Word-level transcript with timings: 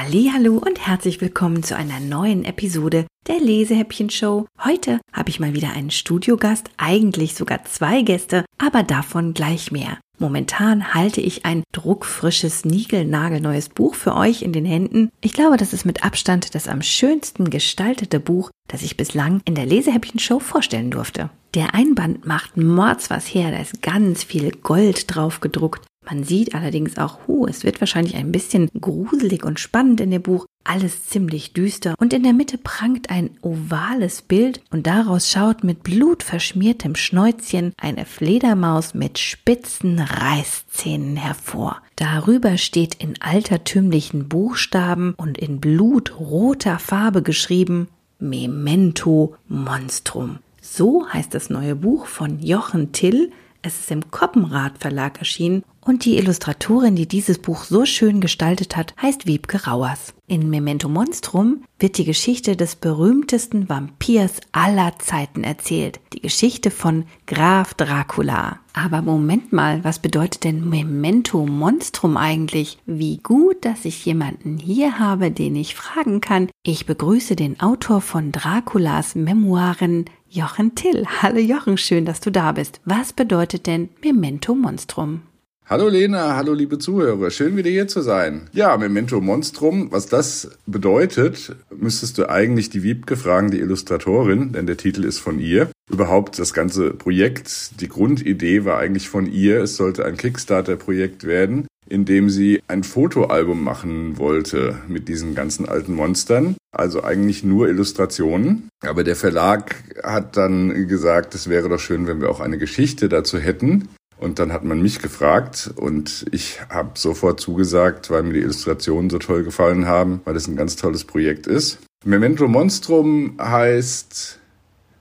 Hallo 0.00 0.62
und 0.64 0.86
herzlich 0.86 1.20
willkommen 1.20 1.64
zu 1.64 1.74
einer 1.74 1.98
neuen 1.98 2.44
Episode 2.44 3.04
der 3.26 3.40
Lesehäppchen 3.40 4.10
Show. 4.10 4.46
Heute 4.64 5.00
habe 5.12 5.28
ich 5.28 5.40
mal 5.40 5.54
wieder 5.54 5.72
einen 5.72 5.90
Studiogast, 5.90 6.70
eigentlich 6.76 7.34
sogar 7.34 7.64
zwei 7.64 8.02
Gäste, 8.02 8.44
aber 8.58 8.84
davon 8.84 9.34
gleich 9.34 9.72
mehr. 9.72 9.98
Momentan 10.20 10.94
halte 10.94 11.20
ich 11.20 11.44
ein 11.44 11.64
druckfrisches, 11.72 12.64
niegelnagelneues 12.64 13.70
Buch 13.70 13.96
für 13.96 14.14
euch 14.14 14.42
in 14.42 14.52
den 14.52 14.64
Händen. 14.64 15.10
Ich 15.20 15.32
glaube, 15.32 15.56
das 15.56 15.72
ist 15.72 15.84
mit 15.84 16.04
Abstand 16.04 16.54
das 16.54 16.68
am 16.68 16.80
schönsten 16.80 17.50
gestaltete 17.50 18.20
Buch, 18.20 18.52
das 18.68 18.82
ich 18.82 18.96
bislang 18.96 19.40
in 19.46 19.56
der 19.56 19.66
Lesehäppchen-Show 19.66 20.38
vorstellen 20.38 20.92
durfte. 20.92 21.30
Der 21.54 21.74
Einband 21.74 22.24
macht 22.24 22.56
mords 22.56 23.10
was 23.10 23.26
her, 23.26 23.50
da 23.50 23.58
ist 23.58 23.82
ganz 23.82 24.22
viel 24.22 24.52
Gold 24.52 25.12
drauf 25.12 25.40
gedruckt. 25.40 25.84
Man 26.08 26.24
sieht 26.24 26.54
allerdings 26.54 26.96
auch, 26.96 27.18
hu, 27.26 27.46
es 27.46 27.64
wird 27.64 27.80
wahrscheinlich 27.80 28.16
ein 28.16 28.32
bisschen 28.32 28.70
gruselig 28.80 29.44
und 29.44 29.60
spannend 29.60 30.00
in 30.00 30.10
dem 30.10 30.22
Buch, 30.22 30.46
alles 30.64 31.06
ziemlich 31.06 31.52
düster 31.52 31.94
und 31.98 32.12
in 32.12 32.22
der 32.22 32.32
Mitte 32.32 32.56
prangt 32.56 33.10
ein 33.10 33.30
ovales 33.42 34.22
Bild 34.22 34.62
und 34.70 34.86
daraus 34.86 35.30
schaut 35.30 35.64
mit 35.64 35.82
blutverschmiertem 35.82 36.94
Schnäuzchen 36.94 37.72
eine 37.78 38.06
Fledermaus 38.06 38.94
mit 38.94 39.18
spitzen 39.18 39.98
Reißzähnen 39.98 41.16
hervor. 41.16 41.82
Darüber 41.96 42.56
steht 42.56 42.94
in 42.94 43.20
altertümlichen 43.20 44.28
Buchstaben 44.28 45.14
und 45.16 45.36
in 45.36 45.60
blutroter 45.60 46.78
Farbe 46.78 47.22
geschrieben 47.22 47.88
Memento 48.18 49.36
Monstrum. 49.48 50.38
So 50.60 51.06
heißt 51.08 51.34
das 51.34 51.50
neue 51.50 51.74
Buch 51.74 52.06
von 52.06 52.40
Jochen 52.40 52.92
Till. 52.92 53.30
Es 53.60 53.80
ist 53.80 53.90
im 53.90 54.10
Koppenrad 54.10 54.78
Verlag 54.78 55.18
erschienen 55.18 55.64
und 55.80 56.04
die 56.04 56.16
Illustratorin, 56.16 56.94
die 56.94 57.08
dieses 57.08 57.38
Buch 57.38 57.64
so 57.64 57.86
schön 57.86 58.20
gestaltet 58.20 58.76
hat, 58.76 58.94
heißt 59.00 59.26
Wiebke 59.26 59.64
Rauers. 59.66 60.14
In 60.26 60.50
Memento 60.50 60.88
Monstrum 60.88 61.64
wird 61.78 61.96
die 61.96 62.04
Geschichte 62.04 62.54
des 62.54 62.76
berühmtesten 62.76 63.68
Vampirs 63.68 64.40
aller 64.52 64.92
Zeiten 64.98 65.42
erzählt. 65.42 65.98
Die 66.12 66.20
Geschichte 66.20 66.70
von 66.70 67.04
Graf 67.26 67.72
Dracula. 67.74 68.58
Aber 68.74 69.00
Moment 69.00 69.52
mal, 69.52 69.82
was 69.82 69.98
bedeutet 69.98 70.44
denn 70.44 70.68
Memento 70.68 71.46
Monstrum 71.46 72.16
eigentlich? 72.16 72.78
Wie 72.84 73.16
gut, 73.16 73.64
dass 73.64 73.86
ich 73.86 74.04
jemanden 74.04 74.58
hier 74.58 74.98
habe, 74.98 75.30
den 75.30 75.56
ich 75.56 75.74
fragen 75.74 76.20
kann. 76.20 76.48
Ich 76.62 76.84
begrüße 76.84 77.34
den 77.34 77.58
Autor 77.60 78.02
von 78.02 78.30
Draculas 78.30 79.14
Memoiren, 79.14 80.04
Jochen 80.30 80.74
Till. 80.74 81.06
Hallo 81.22 81.38
Jochen, 81.38 81.78
schön, 81.78 82.04
dass 82.04 82.20
du 82.20 82.30
da 82.30 82.52
bist. 82.52 82.80
Was 82.84 83.14
bedeutet 83.14 83.66
denn 83.66 83.88
Memento 84.04 84.54
Monstrum? 84.54 85.22
Hallo 85.64 85.88
Lena, 85.88 86.36
hallo 86.36 86.52
liebe 86.52 86.78
Zuhörer, 86.78 87.30
schön 87.30 87.56
wieder 87.56 87.70
hier 87.70 87.88
zu 87.88 88.02
sein. 88.02 88.48
Ja, 88.52 88.76
Memento 88.76 89.22
Monstrum, 89.22 89.90
was 89.90 90.06
das 90.06 90.50
bedeutet, 90.66 91.56
müsstest 91.74 92.18
du 92.18 92.28
eigentlich 92.28 92.68
die 92.68 92.82
Wiebke 92.82 93.16
fragen, 93.16 93.50
die 93.50 93.60
Illustratorin, 93.60 94.52
denn 94.52 94.66
der 94.66 94.76
Titel 94.76 95.04
ist 95.04 95.18
von 95.18 95.38
ihr. 95.38 95.70
Überhaupt 95.90 96.38
das 96.38 96.52
ganze 96.52 96.90
Projekt, 96.90 97.80
die 97.80 97.88
Grundidee 97.88 98.66
war 98.66 98.78
eigentlich 98.78 99.08
von 99.08 99.24
ihr, 99.24 99.62
es 99.62 99.76
sollte 99.76 100.04
ein 100.04 100.18
Kickstarter-Projekt 100.18 101.24
werden, 101.24 101.66
in 101.88 102.04
dem 102.04 102.30
sie 102.30 102.60
ein 102.68 102.84
Fotoalbum 102.84 103.62
machen 103.62 104.18
wollte 104.18 104.78
mit 104.88 105.08
diesen 105.08 105.34
ganzen 105.34 105.68
alten 105.68 105.94
Monstern. 105.94 106.56
Also 106.70 107.02
eigentlich 107.02 107.44
nur 107.44 107.68
Illustrationen. 107.68 108.68
Aber 108.84 109.04
der 109.04 109.16
Verlag 109.16 109.76
hat 110.02 110.36
dann 110.36 110.88
gesagt, 110.88 111.34
es 111.34 111.48
wäre 111.48 111.68
doch 111.68 111.80
schön, 111.80 112.06
wenn 112.06 112.20
wir 112.20 112.30
auch 112.30 112.40
eine 112.40 112.58
Geschichte 112.58 113.08
dazu 113.08 113.38
hätten. 113.38 113.88
Und 114.18 114.38
dann 114.38 114.52
hat 114.52 114.64
man 114.64 114.82
mich 114.82 115.00
gefragt 115.00 115.70
und 115.76 116.26
ich 116.32 116.60
habe 116.68 116.90
sofort 116.98 117.38
zugesagt, 117.40 118.10
weil 118.10 118.24
mir 118.24 118.32
die 118.32 118.40
Illustrationen 118.40 119.10
so 119.10 119.18
toll 119.18 119.44
gefallen 119.44 119.86
haben, 119.86 120.20
weil 120.24 120.34
es 120.34 120.48
ein 120.48 120.56
ganz 120.56 120.74
tolles 120.74 121.04
Projekt 121.04 121.46
ist. 121.46 121.78
Memento 122.04 122.48
Monstrum 122.48 123.36
heißt, 123.40 124.40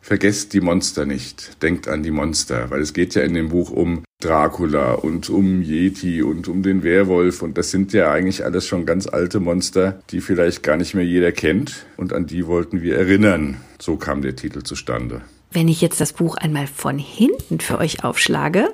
vergesst 0.01 0.53
die 0.53 0.61
Monster 0.61 1.05
nicht, 1.05 1.61
denkt 1.63 1.87
an 1.87 2.03
die 2.03 2.11
Monster, 2.11 2.69
weil 2.69 2.81
es 2.81 2.93
geht 2.93 3.15
ja 3.15 3.23
in 3.23 3.33
dem 3.33 3.49
Buch 3.49 3.71
um 3.71 4.03
Dracula 4.19 4.93
und 4.93 5.29
um 5.29 5.61
Yeti 5.61 6.23
und 6.23 6.47
um 6.47 6.63
den 6.63 6.81
Werwolf 6.81 7.43
und 7.43 7.55
das 7.55 7.69
sind 7.69 7.93
ja 7.93 8.11
eigentlich 8.11 8.43
alles 8.43 8.65
schon 8.65 8.87
ganz 8.87 9.05
alte 9.05 9.39
Monster, 9.39 9.99
die 10.09 10.21
vielleicht 10.21 10.63
gar 10.63 10.75
nicht 10.75 10.95
mehr 10.95 11.05
jeder 11.05 11.31
kennt 11.31 11.85
und 11.97 12.13
an 12.13 12.25
die 12.25 12.47
wollten 12.47 12.81
wir 12.81 12.97
erinnern. 12.97 13.57
So 13.79 13.95
kam 13.95 14.23
der 14.23 14.35
Titel 14.35 14.63
zustande. 14.63 15.21
Wenn 15.51 15.67
ich 15.67 15.81
jetzt 15.81 16.01
das 16.01 16.13
Buch 16.13 16.35
einmal 16.35 16.65
von 16.65 16.97
hinten 16.97 17.59
für 17.59 17.77
euch 17.77 18.03
aufschlage, 18.03 18.69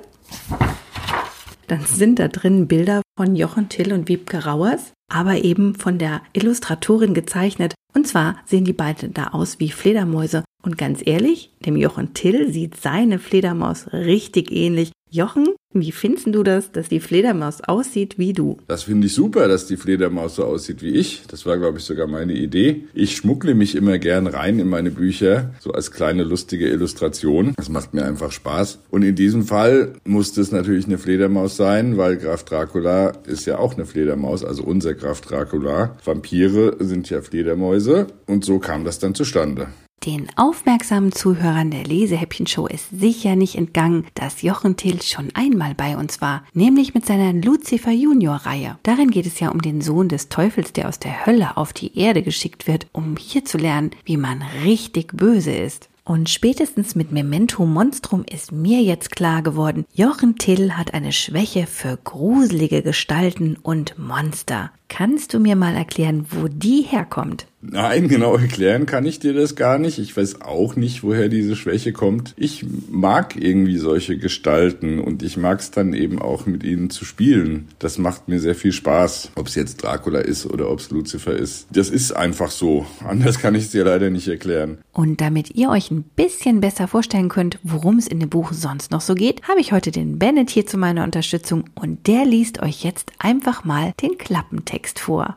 dann 1.66 1.84
sind 1.84 2.18
da 2.18 2.28
drin 2.28 2.66
Bilder 2.66 3.02
von 3.16 3.36
Jochen 3.36 3.68
Till 3.68 3.92
und 3.92 4.08
Wiebke 4.08 4.44
Rauers, 4.46 4.92
aber 5.12 5.44
eben 5.44 5.74
von 5.74 5.98
der 5.98 6.22
Illustratorin 6.32 7.12
gezeichnet. 7.12 7.74
Und 7.94 8.08
zwar 8.08 8.38
sehen 8.46 8.64
die 8.64 8.72
beiden 8.72 9.12
da 9.12 9.28
aus 9.28 9.60
wie 9.60 9.70
Fledermäuse. 9.70 10.42
Und 10.62 10.78
ganz 10.78 11.00
ehrlich, 11.04 11.52
dem 11.64 11.76
Jochen 11.76 12.14
Till 12.14 12.50
sieht 12.50 12.80
seine 12.80 13.18
Fledermaus 13.18 13.92
richtig 13.92 14.50
ähnlich. 14.50 14.92
Jochen, 15.14 15.46
wie 15.72 15.92
findest 15.92 16.26
du 16.26 16.42
das, 16.42 16.72
dass 16.72 16.88
die 16.88 16.98
Fledermaus 16.98 17.60
aussieht 17.60 18.18
wie 18.18 18.32
du? 18.32 18.58
Das 18.66 18.82
finde 18.82 19.06
ich 19.06 19.14
super, 19.14 19.46
dass 19.46 19.68
die 19.68 19.76
Fledermaus 19.76 20.34
so 20.34 20.44
aussieht 20.44 20.82
wie 20.82 20.90
ich. 20.90 21.22
Das 21.28 21.46
war, 21.46 21.56
glaube 21.56 21.78
ich, 21.78 21.84
sogar 21.84 22.08
meine 22.08 22.32
Idee. 22.32 22.88
Ich 22.94 23.14
schmuckle 23.14 23.54
mich 23.54 23.76
immer 23.76 23.98
gern 23.98 24.26
rein 24.26 24.58
in 24.58 24.68
meine 24.68 24.90
Bücher, 24.90 25.54
so 25.60 25.70
als 25.70 25.92
kleine 25.92 26.24
lustige 26.24 26.66
Illustration. 26.66 27.54
Das 27.56 27.68
macht 27.68 27.94
mir 27.94 28.04
einfach 28.04 28.32
Spaß. 28.32 28.80
Und 28.90 29.04
in 29.04 29.14
diesem 29.14 29.44
Fall 29.44 29.92
musste 30.04 30.40
es 30.40 30.50
natürlich 30.50 30.86
eine 30.86 30.98
Fledermaus 30.98 31.56
sein, 31.56 31.96
weil 31.96 32.16
Graf 32.16 32.42
Dracula 32.42 33.10
ist 33.24 33.46
ja 33.46 33.58
auch 33.58 33.74
eine 33.74 33.86
Fledermaus, 33.86 34.44
also 34.44 34.64
unser 34.64 34.94
Graf 34.94 35.20
Dracula. 35.20 35.96
Vampire 36.04 36.74
sind 36.80 37.08
ja 37.08 37.22
Fledermäuse 37.22 38.08
und 38.26 38.44
so 38.44 38.58
kam 38.58 38.84
das 38.84 38.98
dann 38.98 39.14
zustande. 39.14 39.68
Den 40.06 40.28
aufmerksamen 40.36 41.12
Zuhörern 41.12 41.70
der 41.70 41.84
Lesehäppchen-Show 41.84 42.66
ist 42.66 42.90
sicher 42.90 43.36
nicht 43.36 43.54
entgangen, 43.54 44.04
dass 44.12 44.42
Jochen 44.42 44.76
Till 44.76 45.00
schon 45.00 45.30
einmal 45.32 45.74
bei 45.74 45.96
uns 45.96 46.20
war, 46.20 46.44
nämlich 46.52 46.92
mit 46.92 47.06
seiner 47.06 47.32
Lucifer 47.32 47.90
Junior-Reihe. 47.90 48.76
Darin 48.82 49.10
geht 49.10 49.24
es 49.24 49.40
ja 49.40 49.48
um 49.48 49.62
den 49.62 49.80
Sohn 49.80 50.10
des 50.10 50.28
Teufels, 50.28 50.74
der 50.74 50.88
aus 50.90 50.98
der 50.98 51.24
Hölle 51.24 51.56
auf 51.56 51.72
die 51.72 51.98
Erde 51.98 52.22
geschickt 52.22 52.66
wird, 52.66 52.86
um 52.92 53.16
hier 53.16 53.46
zu 53.46 53.56
lernen, 53.56 53.92
wie 54.04 54.18
man 54.18 54.42
richtig 54.62 55.16
böse 55.16 55.52
ist. 55.52 55.88
Und 56.04 56.28
spätestens 56.28 56.94
mit 56.94 57.10
Memento 57.10 57.64
Monstrum 57.64 58.26
ist 58.30 58.52
mir 58.52 58.82
jetzt 58.82 59.10
klar 59.10 59.40
geworden, 59.40 59.86
Jochen 59.94 60.36
Till 60.36 60.72
hat 60.72 60.92
eine 60.92 61.12
Schwäche 61.12 61.66
für 61.66 61.96
gruselige 61.96 62.82
Gestalten 62.82 63.56
und 63.62 63.98
Monster. 63.98 64.70
Kannst 64.96 65.34
du 65.34 65.40
mir 65.40 65.56
mal 65.56 65.74
erklären, 65.74 66.24
wo 66.30 66.46
die 66.46 66.82
herkommt? 66.82 67.48
Nein, 67.60 68.08
genau 68.08 68.36
erklären 68.36 68.86
kann 68.86 69.06
ich 69.06 69.18
dir 69.18 69.32
das 69.32 69.56
gar 69.56 69.78
nicht. 69.78 69.98
Ich 69.98 70.16
weiß 70.16 70.42
auch 70.42 70.76
nicht, 70.76 71.02
woher 71.02 71.28
diese 71.28 71.56
Schwäche 71.56 71.92
kommt. 71.92 72.34
Ich 72.36 72.64
mag 72.90 73.34
irgendwie 73.36 73.78
solche 73.78 74.18
Gestalten 74.18 75.00
und 75.00 75.24
ich 75.24 75.36
mag 75.36 75.60
es 75.60 75.72
dann 75.72 75.94
eben 75.94 76.20
auch 76.20 76.46
mit 76.46 76.62
ihnen 76.62 76.90
zu 76.90 77.04
spielen. 77.04 77.68
Das 77.78 77.98
macht 77.98 78.28
mir 78.28 78.38
sehr 78.38 78.54
viel 78.54 78.70
Spaß, 78.70 79.32
ob 79.34 79.48
es 79.48 79.56
jetzt 79.56 79.82
Dracula 79.82 80.20
ist 80.20 80.46
oder 80.46 80.70
ob 80.70 80.78
es 80.78 80.90
Lucifer 80.90 81.34
ist. 81.34 81.66
Das 81.72 81.88
ist 81.88 82.12
einfach 82.12 82.50
so. 82.50 82.86
Anders 83.02 83.40
kann 83.40 83.54
ich 83.54 83.64
es 83.64 83.70
dir 83.70 83.84
leider 83.84 84.10
nicht 84.10 84.28
erklären. 84.28 84.78
Und 84.92 85.20
damit 85.20 85.56
ihr 85.56 85.70
euch 85.70 85.90
ein 85.90 86.02
bisschen 86.02 86.60
besser 86.60 86.86
vorstellen 86.86 87.30
könnt, 87.30 87.58
worum 87.62 87.98
es 87.98 88.06
in 88.06 88.20
dem 88.20 88.28
Buch 88.28 88.52
sonst 88.52 88.92
noch 88.92 89.00
so 89.00 89.14
geht, 89.14 89.42
habe 89.48 89.60
ich 89.60 89.72
heute 89.72 89.90
den 89.90 90.18
Bennett 90.18 90.50
hier 90.50 90.66
zu 90.66 90.76
meiner 90.76 91.02
Unterstützung 91.02 91.64
und 91.74 92.06
der 92.06 92.26
liest 92.26 92.62
euch 92.62 92.84
jetzt 92.84 93.10
einfach 93.18 93.64
mal 93.64 93.92
den 94.02 94.18
Klappentext 94.18 94.83
vor. 94.88 95.36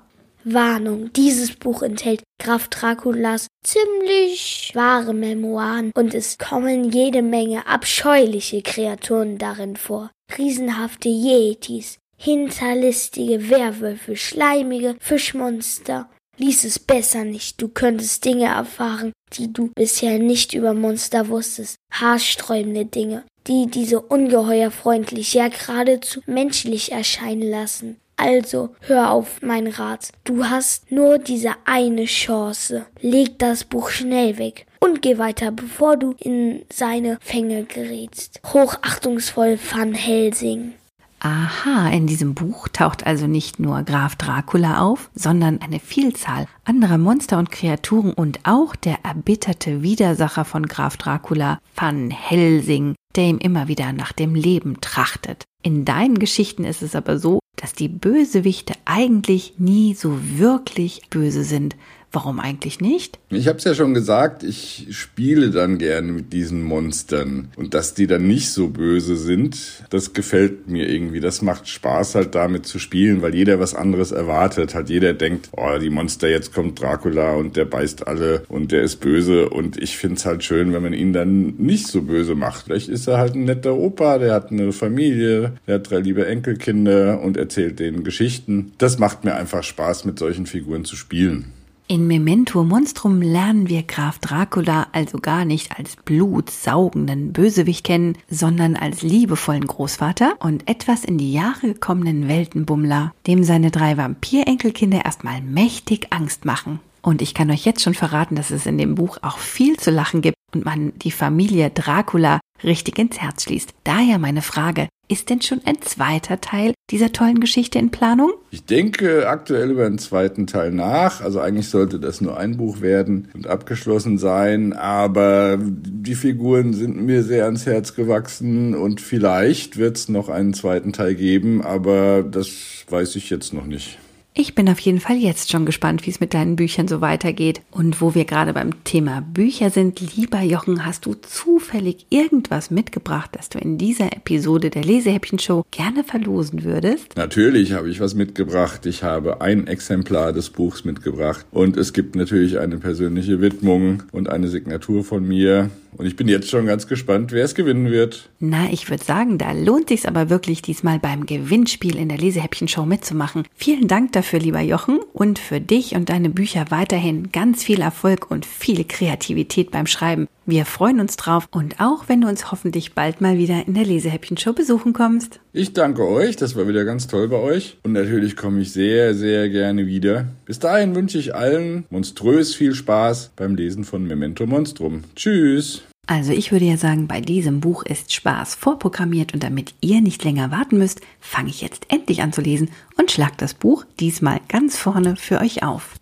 Warnung, 0.54 1.12
dieses 1.12 1.54
Buch 1.54 1.82
enthält 1.82 2.24
Graf 2.42 2.70
Draculas 2.70 3.48
ziemlich 3.66 4.72
wahre 4.74 5.14
Memoiren 5.14 5.92
und 5.94 6.14
es 6.14 6.38
kommen 6.38 6.90
jede 6.92 7.22
Menge 7.22 7.68
abscheuliche 7.68 8.62
Kreaturen 8.62 9.38
darin 9.38 9.76
vor. 9.76 10.10
Riesenhafte 10.38 11.10
Yetis, 11.10 11.98
hinterlistige 12.18 13.50
Werwölfe, 13.50 14.16
schleimige 14.16 14.96
Fischmonster. 15.02 16.10
Lies 16.38 16.64
es 16.64 16.80
besser 16.80 17.26
nicht, 17.26 17.62
du 17.62 17.68
könntest 17.68 18.24
Dinge 18.24 18.46
erfahren, 18.46 19.12
die 19.34 19.52
du 19.52 19.72
bisher 19.76 20.18
nicht 20.20 20.54
über 20.54 20.74
Monster 20.74 21.28
wusstest. 21.28 21.76
Haarsträubende 21.92 22.86
Dinge, 22.86 23.24
die 23.48 23.68
diese 23.68 24.00
Ungeheuer 24.00 24.72
freundlich, 24.72 25.34
ja 25.34 25.50
geradezu 25.50 26.22
menschlich 26.26 26.92
erscheinen 26.92 27.50
lassen. 27.50 27.98
Also, 28.18 28.76
hör 28.82 29.12
auf, 29.12 29.42
mein 29.44 29.68
Rat. 29.68 30.10
Du 30.24 30.46
hast 30.46 30.92
nur 30.92 31.20
diese 31.20 31.52
eine 31.66 32.06
Chance. 32.06 32.88
Leg 33.00 33.38
das 33.38 33.64
Buch 33.64 33.90
schnell 33.90 34.40
weg 34.40 34.66
und 34.80 35.04
geh 35.04 35.20
weiter, 35.20 35.52
bevor 35.52 35.98
du 35.98 36.16
in 36.20 36.64
seine 36.74 37.20
Fänge 37.22 37.66
gerätst. 37.66 38.42
Hochachtungsvoll 38.52 39.60
Van 39.72 39.94
Helsing. 39.94 40.74
Aha, 41.20 41.90
in 41.90 42.06
diesem 42.06 42.36
Buch 42.36 42.68
taucht 42.68 43.06
also 43.06 43.26
nicht 43.26 43.60
nur 43.60 43.82
Graf 43.84 44.16
Dracula 44.16 44.82
auf, 44.82 45.10
sondern 45.16 45.62
eine 45.62 45.80
Vielzahl 45.80 46.48
anderer 46.64 47.00
Monster 47.00 47.40
und 47.40 47.52
Kreaturen 47.52 48.14
und 48.14 48.40
auch 48.44 48.76
der 48.76 49.00
erbitterte 49.04 49.82
Widersacher 49.82 50.46
von 50.46 50.68
Graf 50.68 50.98
Dracula, 50.98 51.60
Van 51.76 52.12
Helsing, 52.12 52.94
der 53.16 53.26
ihm 53.26 53.40
immer 53.40 53.68
wieder 53.68 53.94
nach 53.94 54.12
dem 54.12 54.36
Leben 54.36 54.80
trachtet. 54.80 55.46
In 55.68 55.84
deinen 55.84 56.18
Geschichten 56.18 56.64
ist 56.64 56.82
es 56.82 56.96
aber 56.96 57.20
so, 57.20 57.42
dass 57.58 57.74
die 57.74 57.90
Bösewichte 57.90 58.74
eigentlich 58.86 59.56
nie 59.58 59.96
so 59.96 60.18
wirklich 60.38 61.02
böse 61.10 61.44
sind, 61.44 61.76
Warum 62.18 62.40
eigentlich 62.40 62.82
nicht? 62.82 63.20
Ich 63.30 63.48
habe 63.48 63.60
es 63.60 63.64
ja 63.64 63.76
schon 63.76 63.94
gesagt, 63.94 64.42
ich 64.42 64.88
spiele 64.90 65.52
dann 65.52 65.78
gerne 65.78 66.12
mit 66.12 66.34
diesen 66.34 66.64
Monstern. 66.64 67.50
Und 67.56 67.76
dass 67.76 67.94
die 67.94 68.08
dann 68.08 68.26
nicht 68.26 68.50
so 68.50 68.70
böse 68.70 69.16
sind, 69.16 69.84
das 69.92 70.14
gefällt 70.14 70.68
mir 70.68 70.90
irgendwie. 70.90 71.20
Das 71.20 71.44
macht 71.44 71.70
Spaß 71.70 72.16
halt 72.16 72.34
damit 72.34 72.66
zu 72.66 72.80
spielen, 72.80 73.22
weil 73.22 73.36
jeder 73.36 73.60
was 73.60 73.76
anderes 73.76 74.12
erwartet. 74.12 74.74
Halt 74.74 74.90
jeder 74.90 75.14
denkt, 75.14 75.50
oh, 75.52 75.78
die 75.80 75.92
Monster, 75.92 76.28
jetzt 76.28 76.56
kommt 76.56 76.82
Dracula 76.82 77.36
und 77.36 77.56
der 77.56 77.66
beißt 77.66 78.08
alle 78.08 78.42
und 78.50 78.72
der 78.72 78.82
ist 78.82 78.96
böse. 78.96 79.50
Und 79.50 79.78
ich 79.78 79.96
find's 79.96 80.26
halt 80.26 80.44
schön, 80.44 80.74
wenn 80.74 80.82
man 80.82 80.94
ihn 80.94 81.14
dann 81.14 81.54
nicht 81.58 81.86
so 81.86 82.02
böse 82.02 82.34
macht. 82.34 82.66
Vielleicht 82.66 82.90
ist 82.90 83.06
er 83.06 83.20
halt 83.20 83.36
ein 83.36 83.46
netter 83.46 83.76
Opa, 83.76 84.18
der 84.18 84.34
hat 84.34 84.50
eine 84.50 84.72
Familie, 84.72 85.54
der 85.68 85.76
hat 85.76 85.92
drei 85.92 86.00
liebe 86.00 86.26
Enkelkinder 86.26 87.22
und 87.22 87.38
erzählt 87.38 87.78
denen 87.78 88.04
Geschichten. 88.04 88.72
Das 88.80 88.98
macht 88.98 89.24
mir 89.24 89.36
einfach 89.36 89.62
Spaß, 89.62 90.06
mit 90.06 90.18
solchen 90.18 90.48
Figuren 90.48 90.84
zu 90.84 90.96
spielen. 90.96 91.54
In 91.90 92.06
Memento 92.06 92.66
Monstrum 92.66 93.22
lernen 93.22 93.70
wir 93.70 93.82
Graf 93.84 94.20
Dracula 94.20 94.88
also 94.92 95.20
gar 95.20 95.46
nicht 95.46 95.80
als 95.80 95.96
blutsaugenden 95.96 97.32
Bösewicht 97.32 97.86
kennen, 97.86 98.18
sondern 98.30 98.76
als 98.76 99.04
liebevollen 99.04 99.66
Großvater 99.66 100.36
und 100.40 100.68
etwas 100.68 101.06
in 101.06 101.18
die 101.18 101.32
Jahre 101.32 101.68
gekommenen 101.68 102.28
Weltenbummler, 102.28 103.14
dem 103.26 103.46
seine 103.46 103.72
drei 103.72 103.96
Vampirenkelkinder 103.96 105.06
erstmal 105.06 105.42
mächtig 105.42 106.08
Angst 106.10 106.44
machen. 106.44 106.82
Und 107.02 107.22
ich 107.22 107.34
kann 107.34 107.50
euch 107.52 107.64
jetzt 107.64 107.84
schon 107.84 107.94
verraten, 107.94 108.36
dass 108.36 108.52
es 108.52 108.66
in 108.66 108.78
dem 108.78 108.96
Buch 108.96 109.20
auch 109.22 109.38
viel 109.38 109.78
zu 109.78 109.90
lachen 109.90 110.22
gibt 110.22 110.36
und 110.54 110.66
man 110.66 110.92
die 111.00 111.12
Familie 111.12 111.70
Dracula 111.70 112.42
richtig 112.64 113.00
ins 113.00 113.20
Herz 113.20 113.44
schließt. 113.44 113.74
Daher 113.84 114.20
meine 114.20 114.42
Frage, 114.42 114.88
ist 115.10 115.30
denn 115.30 115.42
schon 115.42 115.62
ein 115.64 115.82
zweiter 115.82 116.42
Teil 116.42 116.74
dieser 116.90 117.14
tollen 117.14 117.40
Geschichte 117.40 117.80
in 117.80 117.92
Planung? 117.92 118.34
Ich 118.52 118.66
denke 118.66 119.30
aktuell 119.30 119.72
über 119.72 119.86
einen 119.86 120.00
zweiten 120.00 120.48
Teil 120.48 120.72
nach. 120.72 121.22
Also 121.22 121.40
eigentlich 121.40 121.70
sollte 121.70 121.98
das 121.98 122.20
nur 122.20 122.38
ein 122.38 122.58
Buch 122.58 122.82
werden 122.82 123.30
und 123.34 123.48
abgeschlossen 123.48 124.18
sein. 124.18 124.74
Aber 124.74 125.58
die 125.62 126.16
Figuren 126.16 126.74
sind 126.74 126.98
mir 127.02 127.24
sehr 127.24 127.46
ans 127.46 127.66
Herz 127.66 127.96
gewachsen 127.96 128.76
und 128.76 129.00
vielleicht 129.00 129.78
wird 129.78 129.96
es 129.96 130.10
noch 130.10 130.28
einen 130.28 130.54
zweiten 130.54 130.92
Teil 130.92 131.16
geben. 131.16 131.62
Aber 131.62 132.24
das 132.24 132.50
weiß 132.90 133.16
ich 133.16 133.30
jetzt 133.30 133.54
noch 133.54 133.66
nicht. 133.66 134.00
Ich 134.40 134.54
bin 134.54 134.70
auf 134.70 134.78
jeden 134.78 135.00
Fall 135.00 135.18
jetzt 135.18 135.50
schon 135.50 135.66
gespannt, 135.66 136.06
wie 136.06 136.12
es 136.12 136.20
mit 136.20 136.36
deinen 136.36 136.58
Büchern 136.58 136.88
so 136.88 137.02
weitergeht. 137.02 137.62
Und 137.72 138.02
wo 138.02 138.14
wir 138.14 138.24
gerade 138.24 138.54
beim 138.54 138.84
Thema 138.84 139.22
Bücher 139.22 139.72
sind, 139.72 140.16
lieber 140.16 140.42
Jochen, 140.42 140.86
hast 140.86 141.08
du 141.08 141.16
zufällig 141.16 142.06
irgendwas 142.12 142.70
mitgebracht, 142.70 143.32
das 143.34 143.50
du 143.50 143.58
in 143.58 143.80
dieser 143.80 144.16
Episode 144.16 144.70
der 144.70 144.84
Lesehäppchen-Show 144.84 145.66
gerne 145.72 146.04
verlosen 146.04 146.64
würdest? 146.64 147.18
Natürlich 147.18 147.74
habe 147.74 147.90
ich 147.90 148.00
was 148.00 148.14
mitgebracht. 148.14 148.86
Ich 148.86 149.02
habe 149.02 149.42
ein 149.42 149.66
Exemplar 149.66 150.34
des 150.34 150.52
Buchs 150.52 150.86
mitgebracht. 150.86 151.48
Und 151.50 151.76
es 151.76 151.92
gibt 151.92 152.16
natürlich 152.16 152.60
eine 152.60 152.78
persönliche 152.78 153.42
Widmung 153.42 154.04
und 154.12 154.30
eine 154.30 154.50
Signatur 154.50 155.04
von 155.04 155.28
mir. 155.28 155.72
Und 155.98 156.06
ich 156.06 156.16
bin 156.16 156.28
jetzt 156.28 156.50
schon 156.50 156.68
ganz 156.68 156.88
gespannt, 156.88 157.32
wer 157.32 157.44
es 157.44 157.56
gewinnen 157.56 157.90
wird. 157.90 158.30
Na, 158.40 158.72
ich 158.72 158.90
würde 158.90 159.04
sagen, 159.04 159.38
da 159.38 159.52
lohnt 159.52 159.90
sich's 159.90 160.06
aber 160.06 160.30
wirklich 160.30 160.62
diesmal 160.62 161.00
beim 161.00 161.26
Gewinnspiel 161.26 161.98
in 161.98 162.10
der 162.10 162.20
Lesehäppchen-Show 162.20 162.86
mitzumachen. 162.86 163.46
Vielen 163.56 163.88
Dank 163.88 164.12
dafür, 164.12 164.40
lieber 164.40 164.62
Jochen, 164.62 165.00
und 165.14 165.40
für 165.40 165.60
dich 165.60 165.96
und 165.96 166.10
deine 166.10 166.30
Bücher 166.30 166.66
weiterhin 166.70 167.32
ganz 167.32 167.64
viel 167.64 167.82
Erfolg 167.82 168.30
und 168.30 168.46
viel 168.46 168.84
Kreativität 168.84 169.72
beim 169.72 169.88
Schreiben. 169.88 170.28
Wir 170.46 170.66
freuen 170.66 171.02
uns 171.02 171.18
drauf 171.18 171.48
und 171.52 171.82
auch, 171.82 172.06
wenn 172.08 172.22
du 172.22 172.30
uns 172.30 172.52
hoffentlich 172.52 172.94
bald 172.94 173.20
mal 173.20 173.38
wieder 173.38 173.68
in 173.68 173.74
der 173.74 173.84
Lesehäppchen-Show 173.84 174.54
besuchen 174.54 174.94
kommst. 174.94 175.42
Ich 175.58 175.74
danke 175.74 176.08
euch, 176.08 176.36
das 176.36 176.56
war 176.56 176.68
wieder 176.68 176.86
ganz 176.86 177.08
toll 177.08 177.30
bei 177.30 177.38
euch. 177.38 177.80
Und 177.82 177.94
natürlich 177.94 178.36
komme 178.36 178.62
ich 178.62 178.72
sehr, 178.72 179.16
sehr 179.16 179.50
gerne 179.50 179.88
wieder. 179.88 180.28
Bis 180.46 180.60
dahin 180.60 180.94
wünsche 180.94 181.18
ich 181.18 181.34
allen 181.34 181.86
monströs 181.90 182.54
viel 182.54 182.76
Spaß 182.76 183.32
beim 183.36 183.56
Lesen 183.56 183.84
von 183.84 184.06
Memento 184.06 184.46
Monstrum. 184.46 185.04
Tschüss! 185.16 185.82
Also 186.06 186.32
ich 186.32 186.52
würde 186.52 186.66
ja 186.66 186.78
sagen, 186.78 187.08
bei 187.08 187.22
diesem 187.22 187.60
Buch 187.60 187.82
ist 187.82 188.14
Spaß 188.14 188.54
vorprogrammiert 188.54 189.34
und 189.34 189.42
damit 189.42 189.74
ihr 189.82 190.00
nicht 190.00 190.24
länger 190.24 190.52
warten 190.52 190.78
müsst, 190.78 191.02
fange 191.20 191.50
ich 191.50 191.62
jetzt 191.62 191.88
endlich 191.90 192.22
an 192.22 192.32
zu 192.32 192.42
lesen 192.42 192.70
und 192.96 193.10
schlag 193.10 193.36
das 193.40 193.56
Buch 193.56 193.84
diesmal 194.00 194.40
ganz 194.50 194.78
vorne 194.78 195.16
für 195.16 195.42
euch 195.42 195.64
auf. 195.64 195.96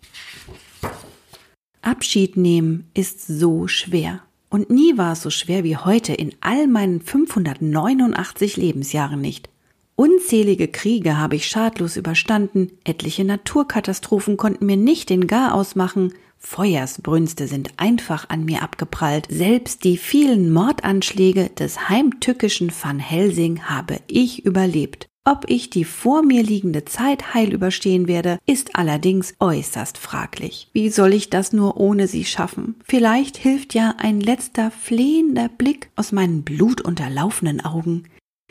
Abschied 1.81 2.35
nehmen 2.35 2.89
ist 2.93 3.25
so 3.25 3.69
schwer. 3.69 4.19
Und 4.55 4.69
nie 4.69 4.97
war 4.97 5.11
es 5.11 5.21
so 5.21 5.29
schwer 5.29 5.65
wie 5.65 5.75
heute 5.75 6.13
in 6.13 6.31
all 6.39 6.67
meinen 6.67 7.01
589 7.01 8.55
Lebensjahren 8.55 9.19
nicht. 9.19 9.49
Unzählige 9.97 10.69
Kriege 10.69 11.17
habe 11.17 11.35
ich 11.35 11.47
schadlos 11.47 11.97
überstanden, 11.97 12.71
etliche 12.85 13.25
Naturkatastrophen 13.25 14.37
konnten 14.37 14.65
mir 14.65 14.77
nicht 14.77 15.09
den 15.09 15.27
Garaus 15.27 15.75
machen, 15.75 16.13
Feuersbrünste 16.37 17.47
sind 17.49 17.71
einfach 17.75 18.29
an 18.29 18.45
mir 18.45 18.63
abgeprallt. 18.63 19.27
Selbst 19.29 19.83
die 19.83 19.97
vielen 19.97 20.53
Mordanschläge 20.53 21.49
des 21.49 21.89
heimtückischen 21.89 22.71
Van 22.81 22.99
Helsing 22.99 23.63
habe 23.63 23.99
ich 24.07 24.45
überlebt. 24.45 25.09
Ob 25.27 25.45
ich 25.47 25.71
die 25.71 25.85
vor 25.85 26.21
mir 26.21 26.43
liegende 26.43 26.85
Zeit 26.85 27.33
heil 27.33 27.51
überstehen 27.51 28.07
werde, 28.07 28.37
ist 28.45 28.75
allerdings 28.75 29.33
äußerst 29.39 29.97
fraglich. 29.97 30.69
Wie 30.71 30.89
soll 30.89 31.13
ich 31.13 31.31
das 31.31 31.51
nur 31.51 31.77
ohne 31.77 32.07
sie 32.07 32.25
schaffen? 32.25 32.75
Vielleicht 32.83 33.35
hilft 33.35 33.73
ja 33.73 33.95
ein 33.97 34.21
letzter 34.21 34.69
flehender 34.69 35.49
Blick 35.49 35.89
aus 35.95 36.11
meinen 36.11 36.43
blutunterlaufenen 36.43 37.65
Augen. 37.65 38.03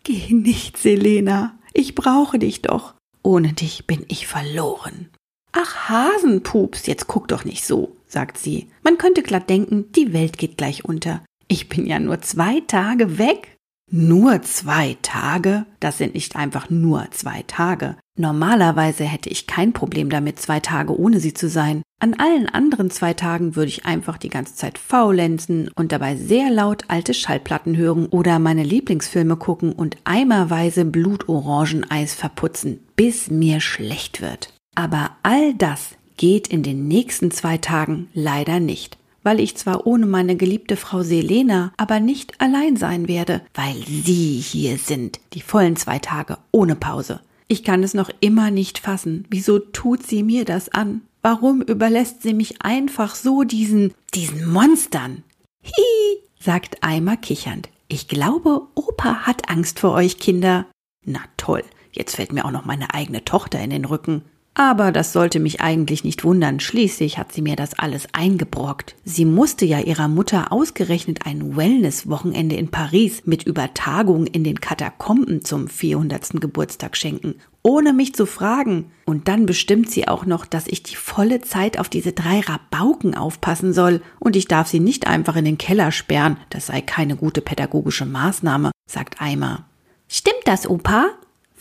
Geh 0.03 0.35
nicht, 0.35 0.77
Selena, 0.77 1.57
ich 1.73 1.95
brauche 1.95 2.41
dich 2.41 2.63
doch. 2.63 2.95
Ohne 3.23 3.53
dich 3.53 3.87
bin 3.87 4.05
ich 4.09 4.27
verloren. 4.27 5.11
Ach, 5.53 5.89
Hasenpups, 5.89 6.87
jetzt 6.87 7.07
guck 7.07 7.29
doch 7.29 7.45
nicht 7.45 7.65
so, 7.65 7.97
sagt 8.09 8.37
sie. 8.37 8.67
Man 8.83 8.99
könnte 8.99 9.23
glatt 9.23 9.49
denken, 9.49 9.93
die 9.93 10.13
Welt 10.13 10.39
geht 10.39 10.57
gleich 10.57 10.85
unter. 10.85 11.25
Ich 11.47 11.69
bin 11.69 11.87
ja 11.87 12.01
nur 12.01 12.21
zwei 12.21 12.61
Tage 12.67 13.17
weg. 13.19 13.54
Nur 13.97 14.43
zwei 14.43 14.97
Tage? 15.03 15.67
Das 15.79 15.99
sind 15.99 16.15
nicht 16.15 16.35
einfach 16.35 16.69
nur 16.69 17.07
zwei 17.13 17.45
Tage. 17.47 17.95
Normalerweise 18.19 19.05
hätte 19.05 19.29
ich 19.29 19.47
kein 19.47 19.73
Problem 19.73 20.11
damit, 20.11 20.41
zwei 20.41 20.59
Tage 20.59 20.99
ohne 20.99 21.21
sie 21.21 21.33
zu 21.33 21.49
sein. 21.49 21.83
An 22.01 22.15
allen 22.15 22.49
anderen 22.49 22.91
zwei 22.91 23.15
Tagen 23.15 23.55
würde 23.55 23.69
ich 23.69 23.87
einfach 23.87 24.19
die 24.19 24.31
ganze 24.31 24.57
Zeit 24.57 24.79
faulenzen 24.79 25.71
und 25.77 25.93
dabei 25.93 26.17
sehr 26.17 26.51
laut 26.51 26.87
alte 26.89 27.15
Schallplatten 27.15 27.77
hören 27.77 28.07
oder 28.07 28.41
meine 28.41 28.65
Lieblingsfilme 28.65 29.37
gucken 29.37 29.73
und 29.73 29.97
eimerweise 30.03 30.85
Blutorangeneis 30.85 32.15
verputzen, 32.15 32.81
bis 32.97 33.31
mir 33.31 33.61
schlecht 33.61 34.21
wird. 34.21 34.53
Aber 34.75 35.13
all 35.23 35.55
das 35.55 35.91
geht 36.17 36.49
in 36.49 36.65
den 36.65 36.89
nächsten 36.89 37.31
zwei 37.31 37.59
Tagen 37.59 38.09
leider 38.13 38.59
nicht, 38.59 38.99
weil 39.25 39.41
ich 39.41 39.57
zwar 39.57 39.87
ohne 39.87 40.07
meine 40.07 40.37
geliebte 40.37 40.77
Frau 40.77 41.03
Selena, 41.03 41.73
aber 41.77 41.99
nicht 41.99 42.41
allein 42.41 42.77
sein 42.77 43.09
werde, 43.09 43.41
weil 43.55 43.75
Sie 43.87 44.39
hier 44.39 44.79
sind, 44.79 45.19
die 45.33 45.41
vollen 45.41 45.75
zwei 45.75 45.99
Tage 45.99 46.39
ohne 46.53 46.77
Pause. 46.77 47.21
Ich 47.49 47.65
kann 47.65 47.83
es 47.83 47.95
noch 47.95 48.11
immer 48.21 48.51
nicht 48.51 48.79
fassen. 48.79 49.27
Wieso 49.29 49.59
tut 49.59 50.07
sie 50.07 50.23
mir 50.23 50.45
das 50.45 50.71
an? 50.71 51.03
Warum 51.21 51.63
überlässt 51.63 52.23
sie 52.23 52.35
mich 52.35 52.63
einfach 52.63 53.15
so 53.15 53.43
diesen, 53.45 53.93
diesen 54.15 54.51
Monstern? 54.51 55.23
Hi, 55.65 56.19
sagt 56.39 56.83
Eimer 56.83 57.17
kichernd. 57.17 57.69
Ich 57.89 58.09
glaube, 58.09 58.63
Opa 58.75 59.27
hat 59.27 59.51
Angst 59.51 59.81
vor 59.81 59.93
euch 59.93 60.19
Kinder. 60.19 60.67
Na 61.05 61.21
toll, 61.37 61.63
jetzt 61.93 62.17
fällt 62.17 62.33
mir 62.33 62.45
auch 62.45 62.51
noch 62.51 62.65
meine 62.65 62.95
eigene 62.95 63.25
Tochter 63.25 63.61
in 63.61 63.71
den 63.71 63.85
Rücken. 63.85 64.23
Aber 64.57 64.93
das 64.93 65.13
sollte 65.13 65.41
mich 65.41 65.61
eigentlich 65.61 66.05
nicht 66.05 66.23
wundern, 66.23 66.61
schließlich 66.61 67.19
hat 67.19 67.33
sie 67.33 67.43
mir 67.43 67.57
das 67.57 67.77
alles 67.77 68.07
eingebrockt. 68.13 68.95
Sie 69.05 69.25
musste 69.25 69.65
ja 69.65 69.81
ihrer 69.81 70.07
Mutter 70.07 70.53
ausgerechnet 70.53 71.27
ein 71.27 71.57
Wellness-Wochenende 71.57 72.55
in 72.55 72.71
Paris 72.71 73.23
mit 73.27 73.43
Übertagung 73.43 74.29
in 74.29 74.45
den 74.45 74.61
Katakomben 74.61 75.45
zum 75.45 75.67
400. 75.67 76.41
Geburtstag 76.41 76.97
schenken, 76.97 77.35
ohne 77.65 77.93
mich 77.93 78.15
zu 78.15 78.27
fragen. 78.27 78.93
Und 79.07 79.27
dann 79.27 79.45
bestimmt 79.45 79.91
sie 79.91 80.07
auch 80.07 80.25
noch, 80.25 80.47
dass 80.47 80.69
ich 80.69 80.85
die 80.85 80.95
volle 80.95 81.41
Zeit 81.41 81.81
auf 81.81 81.89
diese 81.89 82.13
drei 82.13 82.39
Rabauken 82.39 83.17
aufpassen 83.17 83.73
soll, 83.73 84.03
und 84.21 84.37
ich 84.37 84.47
darf 84.47 84.69
sie 84.69 84.81
nicht 84.81 85.09
einfach 85.09 85.35
in 85.35 85.47
den 85.47 85.59
Keller 85.59 85.91
sperren, 85.91 86.37
das 86.51 86.67
sei 86.67 86.81
keine 86.81 87.17
gute 87.17 87.41
pädagogische 87.41 88.07
Maßnahme, 88.07 88.71
sagt 88.87 89.21
Eimer. 89.21 89.65
Stimmt 90.07 90.43
das, 90.45 90.69
Opa? 90.69 91.07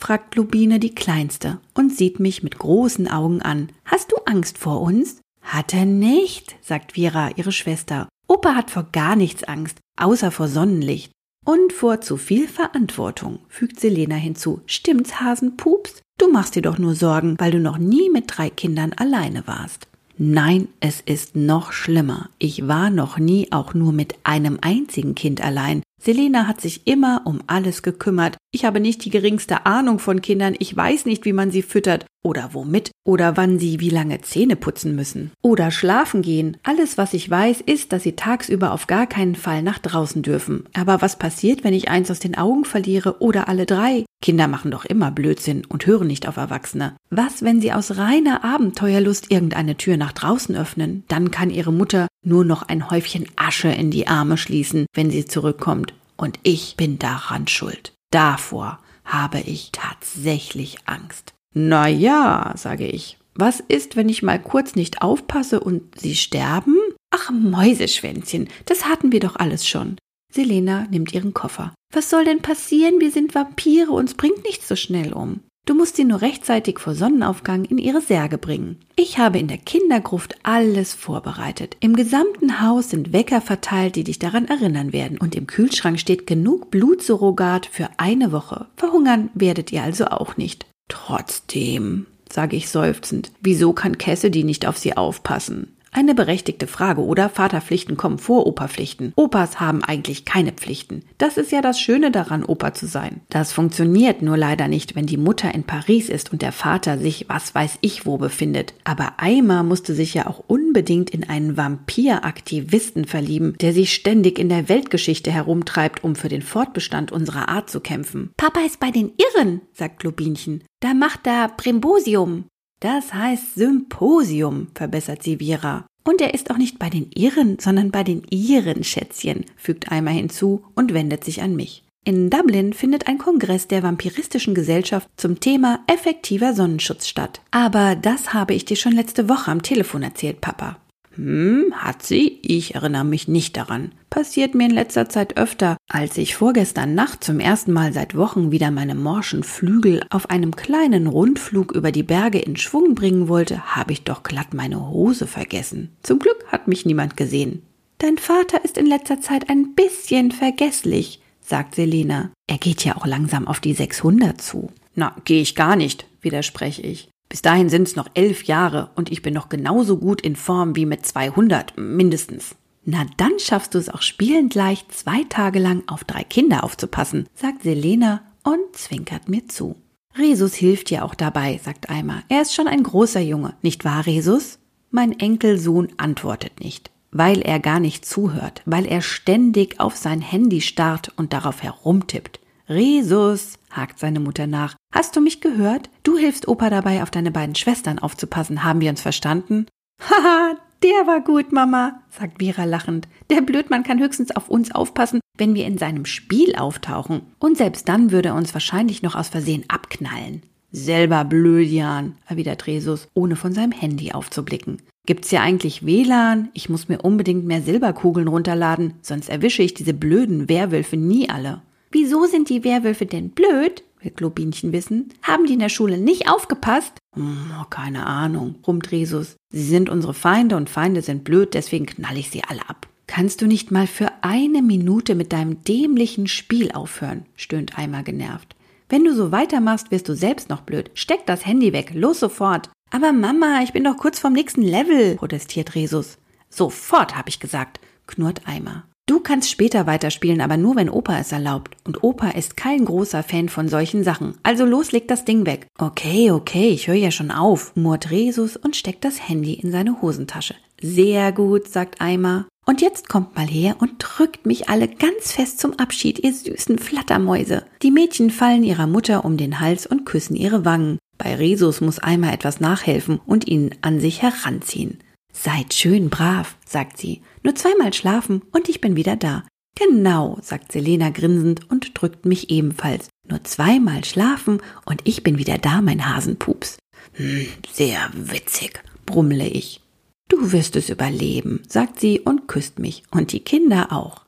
Fragt 0.04 0.34
Lubine 0.36 0.80
die 0.80 0.94
Kleinste 0.94 1.60
und 1.72 1.96
sieht 1.96 2.20
mich 2.20 2.42
mit 2.42 2.58
großen 2.58 3.08
Augen 3.08 3.40
an. 3.40 3.70
Hast 3.86 4.12
du 4.12 4.16
Angst 4.26 4.58
vor 4.58 4.82
uns? 4.82 5.22
Hat 5.40 5.72
er 5.72 5.86
nicht, 5.86 6.56
sagt 6.60 6.92
Vera, 6.92 7.30
ihre 7.36 7.52
Schwester. 7.52 8.10
Opa 8.28 8.54
hat 8.54 8.70
vor 8.70 8.86
gar 8.92 9.16
nichts 9.16 9.44
Angst, 9.44 9.78
außer 9.98 10.30
vor 10.30 10.48
Sonnenlicht. 10.48 11.10
Und 11.46 11.72
vor 11.72 12.02
zu 12.02 12.18
viel 12.18 12.48
Verantwortung, 12.48 13.38
fügt 13.48 13.80
Selena 13.80 14.16
hinzu. 14.16 14.60
Stimmt's, 14.66 15.22
Hasenpups? 15.22 16.02
Du 16.18 16.30
machst 16.30 16.54
dir 16.54 16.62
doch 16.62 16.76
nur 16.76 16.94
Sorgen, 16.94 17.36
weil 17.38 17.52
du 17.52 17.58
noch 17.58 17.78
nie 17.78 18.10
mit 18.10 18.24
drei 18.26 18.50
Kindern 18.50 18.92
alleine 18.92 19.46
warst. 19.46 19.88
Nein, 20.18 20.68
es 20.80 21.00
ist 21.00 21.34
noch 21.34 21.72
schlimmer. 21.72 22.28
Ich 22.38 22.68
war 22.68 22.90
noch 22.90 23.18
nie 23.18 23.50
auch 23.52 23.72
nur 23.72 23.92
mit 23.92 24.16
einem 24.22 24.58
einzigen 24.60 25.14
Kind 25.14 25.40
allein. 25.40 25.82
Selena 26.00 26.46
hat 26.46 26.60
sich 26.60 26.86
immer 26.86 27.22
um 27.24 27.40
alles 27.46 27.82
gekümmert. 27.82 28.36
Ich 28.52 28.64
habe 28.64 28.78
nicht 28.78 29.04
die 29.04 29.10
geringste 29.10 29.64
Ahnung 29.64 29.98
von 29.98 30.20
Kindern. 30.20 30.54
Ich 30.58 30.76
weiß 30.76 31.06
nicht, 31.06 31.24
wie 31.24 31.32
man 31.32 31.50
sie 31.50 31.62
füttert 31.62 32.04
oder 32.22 32.50
womit 32.52 32.90
oder 33.06 33.36
wann 33.36 33.58
sie 33.58 33.80
wie 33.80 33.90
lange 33.90 34.20
Zähne 34.20 34.56
putzen 34.56 34.94
müssen 34.94 35.32
oder 35.42 35.70
schlafen 35.70 36.22
gehen. 36.22 36.56
Alles, 36.62 36.98
was 36.98 37.14
ich 37.14 37.28
weiß, 37.28 37.60
ist, 37.60 37.92
dass 37.92 38.02
sie 38.02 38.16
tagsüber 38.16 38.72
auf 38.72 38.86
gar 38.86 39.06
keinen 39.06 39.34
Fall 39.34 39.62
nach 39.62 39.78
draußen 39.78 40.22
dürfen. 40.22 40.64
Aber 40.74 41.02
was 41.02 41.18
passiert, 41.18 41.64
wenn 41.64 41.74
ich 41.74 41.88
eins 41.88 42.10
aus 42.10 42.18
den 42.18 42.36
Augen 42.36 42.64
verliere 42.64 43.20
oder 43.20 43.48
alle 43.48 43.66
drei? 43.66 44.04
Kinder 44.22 44.48
machen 44.48 44.70
doch 44.70 44.84
immer 44.86 45.10
Blödsinn 45.10 45.64
und 45.66 45.86
hören 45.86 46.06
nicht 46.06 46.26
auf 46.26 46.38
Erwachsene. 46.38 46.96
Was, 47.10 47.42
wenn 47.42 47.60
sie 47.60 47.72
aus 47.72 47.98
reiner 47.98 48.42
Abenteuerlust 48.42 49.30
irgendeine 49.30 49.76
Tür 49.76 49.98
nach 49.98 50.12
draußen 50.12 50.56
öffnen? 50.56 51.04
Dann 51.08 51.30
kann 51.30 51.50
ihre 51.50 51.72
Mutter 51.72 52.08
nur 52.24 52.44
noch 52.44 52.62
ein 52.62 52.90
Häufchen 52.90 53.26
Asche 53.36 53.68
in 53.68 53.90
die 53.90 54.06
Arme 54.06 54.38
schließen, 54.38 54.86
wenn 54.94 55.10
sie 55.10 55.26
zurückkommt. 55.26 55.93
Und 56.24 56.40
ich 56.42 56.76
bin 56.76 56.98
daran 56.98 57.46
schuld. 57.48 57.92
Davor 58.10 58.78
habe 59.04 59.40
ich 59.40 59.72
tatsächlich 59.72 60.78
Angst. 60.86 61.34
Na 61.52 61.86
ja, 61.86 62.54
sage 62.56 62.86
ich. 62.86 63.18
Was 63.34 63.60
ist, 63.60 63.94
wenn 63.94 64.08
ich 64.08 64.22
mal 64.22 64.40
kurz 64.40 64.74
nicht 64.74 65.02
aufpasse 65.02 65.60
und 65.60 66.00
sie 66.00 66.16
sterben? 66.16 66.78
Ach, 67.10 67.30
Mäuseschwänzchen, 67.30 68.48
das 68.64 68.86
hatten 68.86 69.12
wir 69.12 69.20
doch 69.20 69.36
alles 69.36 69.68
schon. 69.68 69.98
Selena 70.32 70.86
nimmt 70.90 71.12
ihren 71.12 71.34
Koffer. 71.34 71.74
Was 71.92 72.08
soll 72.08 72.24
denn 72.24 72.40
passieren? 72.40 73.00
Wir 73.00 73.10
sind 73.10 73.34
Vampire, 73.34 73.90
uns 73.90 74.14
bringt 74.14 74.44
nichts 74.44 74.66
so 74.66 74.76
schnell 74.76 75.12
um. 75.12 75.40
Du 75.66 75.72
musst 75.72 75.96
sie 75.96 76.04
nur 76.04 76.20
rechtzeitig 76.20 76.78
vor 76.78 76.94
Sonnenaufgang 76.94 77.64
in 77.64 77.78
ihre 77.78 78.02
Särge 78.02 78.36
bringen. 78.36 78.80
Ich 78.96 79.18
habe 79.18 79.38
in 79.38 79.48
der 79.48 79.56
Kindergruft 79.56 80.34
alles 80.42 80.92
vorbereitet. 80.92 81.78
Im 81.80 81.96
gesamten 81.96 82.60
Haus 82.60 82.90
sind 82.90 83.14
Wecker 83.14 83.40
verteilt, 83.40 83.96
die 83.96 84.04
dich 84.04 84.18
daran 84.18 84.46
erinnern 84.46 84.92
werden. 84.92 85.16
Und 85.16 85.34
im 85.34 85.46
Kühlschrank 85.46 85.98
steht 85.98 86.26
genug 86.26 86.70
Blutsurrogat 86.70 87.64
für 87.64 87.88
eine 87.96 88.30
Woche. 88.30 88.66
Verhungern 88.76 89.30
werdet 89.32 89.72
ihr 89.72 89.82
also 89.82 90.06
auch 90.06 90.36
nicht. 90.36 90.66
Trotzdem, 90.88 92.06
sage 92.30 92.56
ich 92.56 92.68
seufzend, 92.68 93.32
wieso 93.40 93.72
kann 93.72 93.96
Cassidy 93.96 94.44
nicht 94.44 94.66
auf 94.66 94.76
sie 94.76 94.98
aufpassen? 94.98 95.73
Eine 95.96 96.16
berechtigte 96.16 96.66
Frage, 96.66 97.04
oder? 97.04 97.28
Vaterpflichten 97.28 97.96
kommen 97.96 98.18
vor 98.18 98.48
Operpflichten. 98.48 99.12
Opas 99.14 99.60
haben 99.60 99.84
eigentlich 99.84 100.24
keine 100.24 100.50
Pflichten. 100.50 101.04
Das 101.18 101.36
ist 101.36 101.52
ja 101.52 101.62
das 101.62 101.78
Schöne 101.78 102.10
daran, 102.10 102.44
Opa 102.44 102.74
zu 102.74 102.86
sein. 102.86 103.20
Das 103.30 103.52
funktioniert 103.52 104.20
nur 104.20 104.36
leider 104.36 104.66
nicht, 104.66 104.96
wenn 104.96 105.06
die 105.06 105.16
Mutter 105.16 105.54
in 105.54 105.62
Paris 105.62 106.08
ist 106.08 106.32
und 106.32 106.42
der 106.42 106.50
Vater 106.50 106.98
sich 106.98 107.26
was 107.28 107.54
weiß 107.54 107.78
ich 107.80 108.06
wo 108.06 108.18
befindet. 108.18 108.74
Aber 108.82 109.14
Eimer 109.18 109.62
musste 109.62 109.94
sich 109.94 110.14
ja 110.14 110.26
auch 110.26 110.42
unbedingt 110.48 111.10
in 111.10 111.28
einen 111.28 111.56
Vampiraktivisten 111.56 113.04
verlieben, 113.04 113.54
der 113.60 113.72
sich 113.72 113.94
ständig 113.94 114.40
in 114.40 114.48
der 114.48 114.68
Weltgeschichte 114.68 115.30
herumtreibt, 115.30 116.02
um 116.02 116.16
für 116.16 116.28
den 116.28 116.42
Fortbestand 116.42 117.12
unserer 117.12 117.48
Art 117.48 117.70
zu 117.70 117.78
kämpfen. 117.78 118.32
Papa 118.36 118.62
ist 118.66 118.80
bei 118.80 118.90
den 118.90 119.12
Irren, 119.16 119.60
sagt 119.72 120.00
Globinchen. 120.00 120.64
Da 120.80 120.92
macht 120.92 121.28
er 121.28 121.46
Primbosium. 121.48 122.46
Das 122.84 123.14
heißt 123.14 123.54
Symposium, 123.54 124.66
verbessert 124.74 125.22
sie 125.22 125.40
Vira. 125.40 125.86
Und 126.06 126.20
er 126.20 126.34
ist 126.34 126.50
auch 126.50 126.58
nicht 126.58 126.78
bei 126.78 126.90
den 126.90 127.10
Irren, 127.14 127.58
sondern 127.58 127.90
bei 127.90 128.04
den 128.04 128.24
Iren, 128.28 128.84
Schätzchen, 128.84 129.46
fügt 129.56 129.90
Eimer 129.90 130.10
hinzu 130.10 130.64
und 130.74 130.92
wendet 130.92 131.24
sich 131.24 131.40
an 131.40 131.56
mich. 131.56 131.82
In 132.04 132.28
Dublin 132.28 132.74
findet 132.74 133.06
ein 133.06 133.16
Kongress 133.16 133.68
der 133.68 133.82
vampiristischen 133.82 134.54
Gesellschaft 134.54 135.08
zum 135.16 135.40
Thema 135.40 135.80
effektiver 135.86 136.52
Sonnenschutz 136.52 137.08
statt. 137.08 137.40
Aber 137.52 137.96
das 137.96 138.34
habe 138.34 138.52
ich 138.52 138.66
dir 138.66 138.76
schon 138.76 138.92
letzte 138.92 139.30
Woche 139.30 139.50
am 139.50 139.62
Telefon 139.62 140.02
erzählt, 140.02 140.42
Papa. 140.42 140.76
Hm, 141.16 141.72
hat 141.74 142.02
sie? 142.02 142.40
Ich 142.42 142.74
erinnere 142.74 143.04
mich 143.04 143.28
nicht 143.28 143.56
daran. 143.56 143.92
Passiert 144.10 144.54
mir 144.54 144.66
in 144.66 144.74
letzter 144.74 145.08
Zeit 145.08 145.36
öfter. 145.36 145.76
Als 145.88 146.16
ich 146.18 146.36
vorgestern 146.36 146.94
Nacht 146.94 147.24
zum 147.24 147.40
ersten 147.40 147.72
Mal 147.72 147.92
seit 147.92 148.16
Wochen 148.16 148.50
wieder 148.50 148.70
meine 148.70 148.94
morschen 148.94 149.42
Flügel 149.42 150.02
auf 150.10 150.30
einem 150.30 150.56
kleinen 150.56 151.06
Rundflug 151.06 151.72
über 151.72 151.92
die 151.92 152.02
Berge 152.02 152.38
in 152.38 152.56
Schwung 152.56 152.94
bringen 152.94 153.28
wollte, 153.28 153.76
habe 153.76 153.92
ich 153.92 154.02
doch 154.02 154.22
glatt 154.22 154.54
meine 154.54 154.90
Hose 154.90 155.26
vergessen. 155.26 155.96
Zum 156.02 156.18
Glück 156.18 156.44
hat 156.48 156.68
mich 156.68 156.86
niemand 156.86 157.16
gesehen. 157.16 157.62
Dein 157.98 158.18
Vater 158.18 158.64
ist 158.64 158.76
in 158.76 158.86
letzter 158.86 159.20
Zeit 159.20 159.48
ein 159.48 159.74
bisschen 159.74 160.32
vergesslich, 160.32 161.20
sagt 161.40 161.74
Selena. 161.74 162.30
Er 162.46 162.58
geht 162.58 162.84
ja 162.84 162.96
auch 162.96 163.06
langsam 163.06 163.46
auf 163.46 163.60
die 163.60 163.74
600 163.74 164.40
zu. 164.40 164.70
Na, 164.94 165.16
gehe 165.24 165.40
ich 165.40 165.54
gar 165.54 165.76
nicht, 165.76 166.06
widerspreche 166.20 166.82
ich. 166.82 167.08
Bis 167.34 167.42
dahin 167.42 167.68
sind 167.68 167.88
es 167.88 167.96
noch 167.96 168.06
elf 168.14 168.44
Jahre 168.44 168.90
und 168.94 169.10
ich 169.10 169.20
bin 169.20 169.34
noch 169.34 169.48
genauso 169.48 169.96
gut 169.96 170.20
in 170.20 170.36
Form 170.36 170.76
wie 170.76 170.86
mit 170.86 171.04
200 171.04 171.76
mindestens. 171.76 172.54
Na 172.84 173.06
dann 173.16 173.40
schaffst 173.40 173.74
du 173.74 173.78
es 173.78 173.88
auch 173.88 174.02
spielend 174.02 174.54
leicht, 174.54 174.92
zwei 174.92 175.24
Tage 175.28 175.58
lang 175.58 175.82
auf 175.88 176.04
drei 176.04 176.22
Kinder 176.22 176.62
aufzupassen, 176.62 177.26
sagt 177.34 177.64
Selena 177.64 178.22
und 178.44 178.76
zwinkert 178.76 179.28
mir 179.28 179.48
zu. 179.48 179.74
Resus 180.16 180.54
hilft 180.54 180.90
dir 180.90 181.04
auch 181.04 181.16
dabei, 181.16 181.60
sagt 181.60 181.90
Eimer. 181.90 182.22
Er 182.28 182.42
ist 182.42 182.54
schon 182.54 182.68
ein 182.68 182.84
großer 182.84 183.18
Junge, 183.18 183.54
nicht 183.62 183.84
wahr, 183.84 184.06
Resus? 184.06 184.60
Mein 184.92 185.18
Enkelsohn 185.18 185.88
antwortet 185.96 186.60
nicht, 186.60 186.92
weil 187.10 187.42
er 187.42 187.58
gar 187.58 187.80
nicht 187.80 188.06
zuhört, 188.06 188.62
weil 188.64 188.86
er 188.86 189.02
ständig 189.02 189.80
auf 189.80 189.96
sein 189.96 190.20
Handy 190.20 190.60
starrt 190.60 191.10
und 191.16 191.32
darauf 191.32 191.64
herumtippt. 191.64 192.38
Resus, 192.68 193.58
hakt 193.70 193.98
seine 193.98 194.20
Mutter 194.20 194.46
nach. 194.46 194.74
Hast 194.92 195.16
du 195.16 195.20
mich 195.20 195.40
gehört? 195.40 195.90
Du 196.02 196.16
hilfst 196.16 196.48
Opa 196.48 196.70
dabei, 196.70 197.02
auf 197.02 197.10
deine 197.10 197.30
beiden 197.30 197.54
Schwestern 197.54 197.98
aufzupassen. 197.98 198.64
Haben 198.64 198.80
wir 198.80 198.90
uns 198.90 199.02
verstanden? 199.02 199.66
Haha, 200.00 200.56
der 200.82 201.06
war 201.06 201.20
gut, 201.20 201.52
Mama, 201.52 202.00
sagt 202.10 202.42
Vera 202.42 202.64
lachend. 202.64 203.06
Der 203.30 203.42
Blödmann 203.42 203.82
kann 203.82 204.00
höchstens 204.00 204.34
auf 204.34 204.48
uns 204.48 204.74
aufpassen, 204.74 205.20
wenn 205.36 205.54
wir 205.54 205.66
in 205.66 205.76
seinem 205.76 206.06
Spiel 206.06 206.56
auftauchen. 206.56 207.22
Und 207.38 207.58
selbst 207.58 207.88
dann 207.88 208.10
würde 208.10 208.30
er 208.30 208.34
uns 208.34 208.54
wahrscheinlich 208.54 209.02
noch 209.02 209.14
aus 209.14 209.28
Versehen 209.28 209.64
abknallen. 209.68 210.42
Selber 210.72 211.24
Blödian, 211.24 212.16
erwidert 212.26 212.66
Resus, 212.66 213.08
ohne 213.14 213.36
von 213.36 213.52
seinem 213.52 213.72
Handy 213.72 214.12
aufzublicken. 214.12 214.82
Gibt's 215.06 215.28
hier 215.28 215.42
eigentlich 215.42 215.84
WLAN? 215.84 216.48
Ich 216.54 216.70
muss 216.70 216.88
mir 216.88 217.02
unbedingt 217.02 217.44
mehr 217.44 217.60
Silberkugeln 217.60 218.26
runterladen, 218.26 218.94
sonst 219.02 219.28
erwische 219.28 219.62
ich 219.62 219.74
diese 219.74 219.92
blöden 219.92 220.48
Werwölfe 220.48 220.96
nie 220.96 221.28
alle. 221.28 221.60
Wieso 221.94 222.26
sind 222.26 222.48
die 222.48 222.64
Werwölfe 222.64 223.06
denn 223.06 223.30
blöd? 223.30 223.84
will 224.00 224.10
Globinchen 224.10 224.72
wissen. 224.72 225.10
Haben 225.22 225.46
die 225.46 225.52
in 225.52 225.60
der 225.60 225.68
Schule 225.68 225.96
nicht 225.96 226.28
aufgepasst? 226.28 226.92
Hm, 227.14 227.52
keine 227.70 228.04
Ahnung, 228.04 228.56
brummt 228.62 228.90
Resus. 228.90 229.36
Sie 229.50 229.62
sind 229.62 229.88
unsere 229.88 230.12
Feinde 230.12 230.56
und 230.56 230.68
Feinde 230.68 231.02
sind 231.02 231.22
blöd, 231.22 231.54
deswegen 231.54 231.86
knall 231.86 232.18
ich 232.18 232.30
sie 232.30 232.42
alle 232.42 232.68
ab. 232.68 232.88
Kannst 233.06 233.42
du 233.42 233.46
nicht 233.46 233.70
mal 233.70 233.86
für 233.86 234.10
eine 234.22 234.60
Minute 234.60 235.14
mit 235.14 235.32
deinem 235.32 235.62
dämlichen 235.62 236.26
Spiel 236.26 236.72
aufhören? 236.72 237.26
stöhnt 237.36 237.78
Eimer 237.78 238.02
genervt. 238.02 238.56
Wenn 238.88 239.04
du 239.04 239.14
so 239.14 239.30
weitermachst, 239.30 239.92
wirst 239.92 240.08
du 240.08 240.16
selbst 240.16 240.48
noch 240.48 240.62
blöd. 240.62 240.90
Steck 240.94 241.26
das 241.26 241.46
Handy 241.46 241.72
weg, 241.72 241.92
los 241.94 242.18
sofort. 242.18 242.70
Aber 242.90 243.12
Mama, 243.12 243.60
ich 243.62 243.72
bin 243.72 243.84
doch 243.84 243.98
kurz 243.98 244.18
vom 244.18 244.32
nächsten 244.32 244.62
Level, 244.62 245.14
protestiert 245.14 245.76
Resus. 245.76 246.18
Sofort, 246.50 247.16
hab 247.16 247.28
ich 247.28 247.38
gesagt, 247.38 247.78
knurrt 248.08 248.48
Eimer. 248.48 248.82
Du 249.06 249.20
kannst 249.20 249.50
später 249.50 249.86
weiterspielen, 249.86 250.40
aber 250.40 250.56
nur 250.56 250.76
wenn 250.76 250.88
Opa 250.88 251.18
es 251.18 251.30
erlaubt. 251.30 251.76
Und 251.84 252.02
Opa 252.02 252.30
ist 252.30 252.56
kein 252.56 252.86
großer 252.86 253.22
Fan 253.22 253.50
von 253.50 253.68
solchen 253.68 254.02
Sachen. 254.02 254.38
Also 254.42 254.64
los, 254.64 254.92
leg 254.92 255.08
das 255.08 255.26
Ding 255.26 255.44
weg. 255.44 255.66
Okay, 255.78 256.30
okay, 256.30 256.70
ich 256.70 256.88
höre 256.88 256.94
ja 256.94 257.10
schon 257.10 257.30
auf, 257.30 257.76
murrt 257.76 258.10
Resus 258.10 258.56
und 258.56 258.76
steckt 258.76 259.04
das 259.04 259.28
Handy 259.28 259.54
in 259.54 259.70
seine 259.70 260.00
Hosentasche. 260.00 260.54
Sehr 260.80 261.32
gut, 261.32 261.68
sagt 261.68 262.00
Eimer. 262.00 262.46
Und 262.64 262.80
jetzt 262.80 263.10
kommt 263.10 263.36
mal 263.36 263.46
her 263.46 263.76
und 263.78 263.96
drückt 263.98 264.46
mich 264.46 264.70
alle 264.70 264.88
ganz 264.88 265.32
fest 265.32 265.60
zum 265.60 265.78
Abschied, 265.78 266.18
ihr 266.20 266.32
süßen 266.32 266.78
Flattermäuse. 266.78 267.66
Die 267.82 267.90
Mädchen 267.90 268.30
fallen 268.30 268.64
ihrer 268.64 268.86
Mutter 268.86 269.26
um 269.26 269.36
den 269.36 269.60
Hals 269.60 269.86
und 269.86 270.06
küssen 270.06 270.34
ihre 270.34 270.64
Wangen. 270.64 270.98
Bei 271.18 271.34
Resus 271.34 271.82
muss 271.82 271.98
Eimer 271.98 272.32
etwas 272.32 272.58
nachhelfen 272.58 273.20
und 273.26 273.46
ihn 273.46 273.74
an 273.82 274.00
sich 274.00 274.22
heranziehen. 274.22 274.98
Seid 275.32 275.74
schön 275.74 276.08
brav, 276.08 276.56
sagt 276.64 276.96
sie. 276.96 277.20
Nur 277.44 277.54
zweimal 277.54 277.92
schlafen 277.92 278.42
und 278.52 278.68
ich 278.68 278.80
bin 278.80 278.96
wieder 278.96 279.16
da. 279.16 279.44
Genau, 279.76 280.38
sagt 280.40 280.72
Selena 280.72 281.10
grinsend 281.10 281.70
und 281.70 282.00
drückt 282.00 282.26
mich 282.26 282.50
ebenfalls. 282.50 283.08
Nur 283.28 283.44
zweimal 283.44 284.04
schlafen 284.04 284.62
und 284.86 285.02
ich 285.04 285.22
bin 285.22 285.38
wieder 285.38 285.58
da, 285.58 285.82
mein 285.82 286.08
Hasenpups. 286.08 286.78
Hm, 287.12 287.46
sehr 287.70 288.10
witzig, 288.14 288.82
brummle 289.04 289.46
ich. 289.46 289.82
Du 290.28 290.52
wirst 290.52 290.74
es 290.76 290.88
überleben, 290.88 291.62
sagt 291.68 292.00
sie 292.00 292.18
und 292.18 292.48
küsst 292.48 292.78
mich. 292.78 293.02
Und 293.10 293.32
die 293.32 293.40
Kinder 293.40 293.92
auch. 293.92 294.24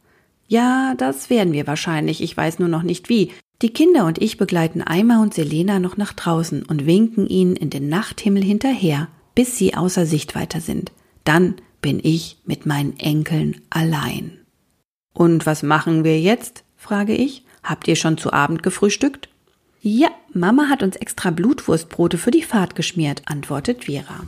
Ja, 0.47 0.95
das 0.97 1.31
werden 1.31 1.53
wir 1.53 1.67
wahrscheinlich, 1.67 2.23
ich 2.23 2.37
weiß 2.37 2.59
nur 2.59 2.69
noch 2.69 2.83
nicht 2.83 3.09
wie. 3.09 3.33
Die 3.63 3.71
Kinder 3.71 4.05
und 4.05 4.21
ich 4.21 4.37
begleiten 4.37 4.83
Eimer 4.83 5.23
und 5.23 5.33
Selena 5.33 5.79
noch 5.79 5.97
nach 5.97 6.13
draußen 6.13 6.63
und 6.65 6.85
winken 6.85 7.27
ihnen 7.27 7.57
in 7.57 7.71
den 7.71 7.89
Nachthimmel 7.89 8.45
hinterher, 8.45 9.09
bis 9.35 9.57
sie 9.57 9.75
außer 9.75 10.05
Sichtweite 10.05 10.61
sind. 10.61 10.93
Dann 11.25 11.55
bin 11.87 12.01
ich 12.03 12.39
mit 12.45 12.67
meinen 12.67 12.99
Enkeln 12.99 13.61
allein. 13.71 14.39
Und 15.15 15.47
was 15.47 15.63
machen 15.63 16.03
wir 16.03 16.21
jetzt? 16.21 16.65
frage 16.77 17.15
ich. 17.15 17.45
Habt 17.63 17.87
ihr 17.87 17.95
schon 17.95 18.19
zu 18.19 18.33
Abend 18.33 18.65
gefrühstückt? 18.65 19.29
Ja, 19.83 20.09
Mama 20.33 20.69
hat 20.69 20.83
uns 20.83 20.97
extra 20.97 21.31
Blutwurstbrote 21.31 22.19
für 22.19 22.33
die 22.33 22.43
Fahrt 22.43 22.75
geschmiert, 22.75 23.23
antwortet 23.27 23.85
Vera. 23.85 24.25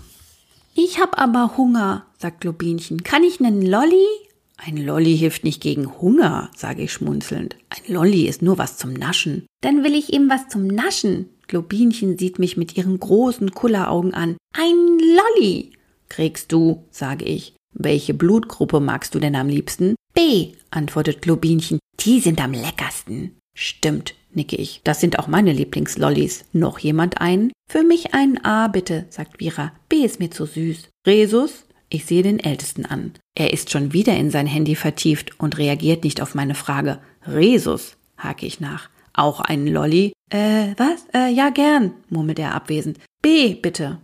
Ich 0.76 1.00
hab 1.00 1.20
aber 1.20 1.56
Hunger, 1.56 2.06
sagt 2.16 2.42
Globinchen. 2.42 3.02
Kann 3.02 3.24
ich 3.24 3.40
nen 3.40 3.60
Lolli? 3.60 4.06
Ein 4.56 4.76
Lolli 4.76 5.18
hilft 5.18 5.42
nicht 5.42 5.60
gegen 5.60 6.00
Hunger, 6.00 6.52
sage 6.56 6.82
ich 6.82 6.92
schmunzelnd. 6.92 7.56
Ein 7.70 7.92
Lolli 7.92 8.28
ist 8.28 8.40
nur 8.40 8.58
was 8.58 8.76
zum 8.76 8.92
Naschen. 8.92 9.46
Dann 9.62 9.82
will 9.82 9.96
ich 9.96 10.12
eben 10.12 10.30
was 10.30 10.46
zum 10.46 10.68
Naschen. 10.68 11.28
Globinchen 11.48 12.18
sieht 12.18 12.38
mich 12.38 12.56
mit 12.56 12.76
ihren 12.76 13.00
großen 13.00 13.50
Kulleraugen 13.50 14.14
an. 14.14 14.36
Ein 14.56 15.00
Lolli. 15.00 15.72
Kriegst 16.08 16.52
du, 16.52 16.84
sage 16.90 17.24
ich. 17.24 17.54
Welche 17.74 18.14
Blutgruppe 18.14 18.80
magst 18.80 19.14
du 19.14 19.18
denn 19.18 19.36
am 19.36 19.48
liebsten? 19.48 19.94
B, 20.14 20.52
antwortet 20.70 21.22
Globinchen. 21.22 21.78
Die 22.00 22.20
sind 22.20 22.42
am 22.42 22.52
leckersten. 22.52 23.38
Stimmt, 23.54 24.14
nicke 24.32 24.56
ich. 24.56 24.80
Das 24.84 25.00
sind 25.00 25.18
auch 25.18 25.26
meine 25.26 25.52
Lieblingslollis. 25.52 26.44
Noch 26.52 26.78
jemand 26.78 27.20
einen? 27.20 27.52
Für 27.70 27.82
mich 27.82 28.14
einen 28.14 28.44
A, 28.44 28.68
bitte, 28.68 29.06
sagt 29.10 29.40
Vira. 29.40 29.72
B 29.88 29.96
ist 29.96 30.20
mir 30.20 30.30
zu 30.30 30.46
süß. 30.46 30.88
Resus? 31.06 31.64
Ich 31.90 32.04
sehe 32.04 32.22
den 32.22 32.38
Ältesten 32.38 32.84
an. 32.84 33.14
Er 33.34 33.52
ist 33.52 33.70
schon 33.70 33.92
wieder 33.92 34.16
in 34.16 34.30
sein 34.30 34.46
Handy 34.46 34.74
vertieft 34.74 35.40
und 35.40 35.56
reagiert 35.58 36.04
nicht 36.04 36.20
auf 36.20 36.34
meine 36.34 36.54
Frage. 36.54 36.98
Resus, 37.26 37.96
hake 38.16 38.46
ich 38.46 38.60
nach. 38.60 38.90
Auch 39.14 39.40
einen 39.40 39.66
Lolli? 39.66 40.12
Äh, 40.30 40.74
was? 40.76 41.06
Äh, 41.14 41.32
ja, 41.32 41.50
gern, 41.50 41.94
murmelt 42.10 42.38
er 42.38 42.54
abwesend. 42.54 42.98
B, 43.22 43.54
bitte. 43.54 43.98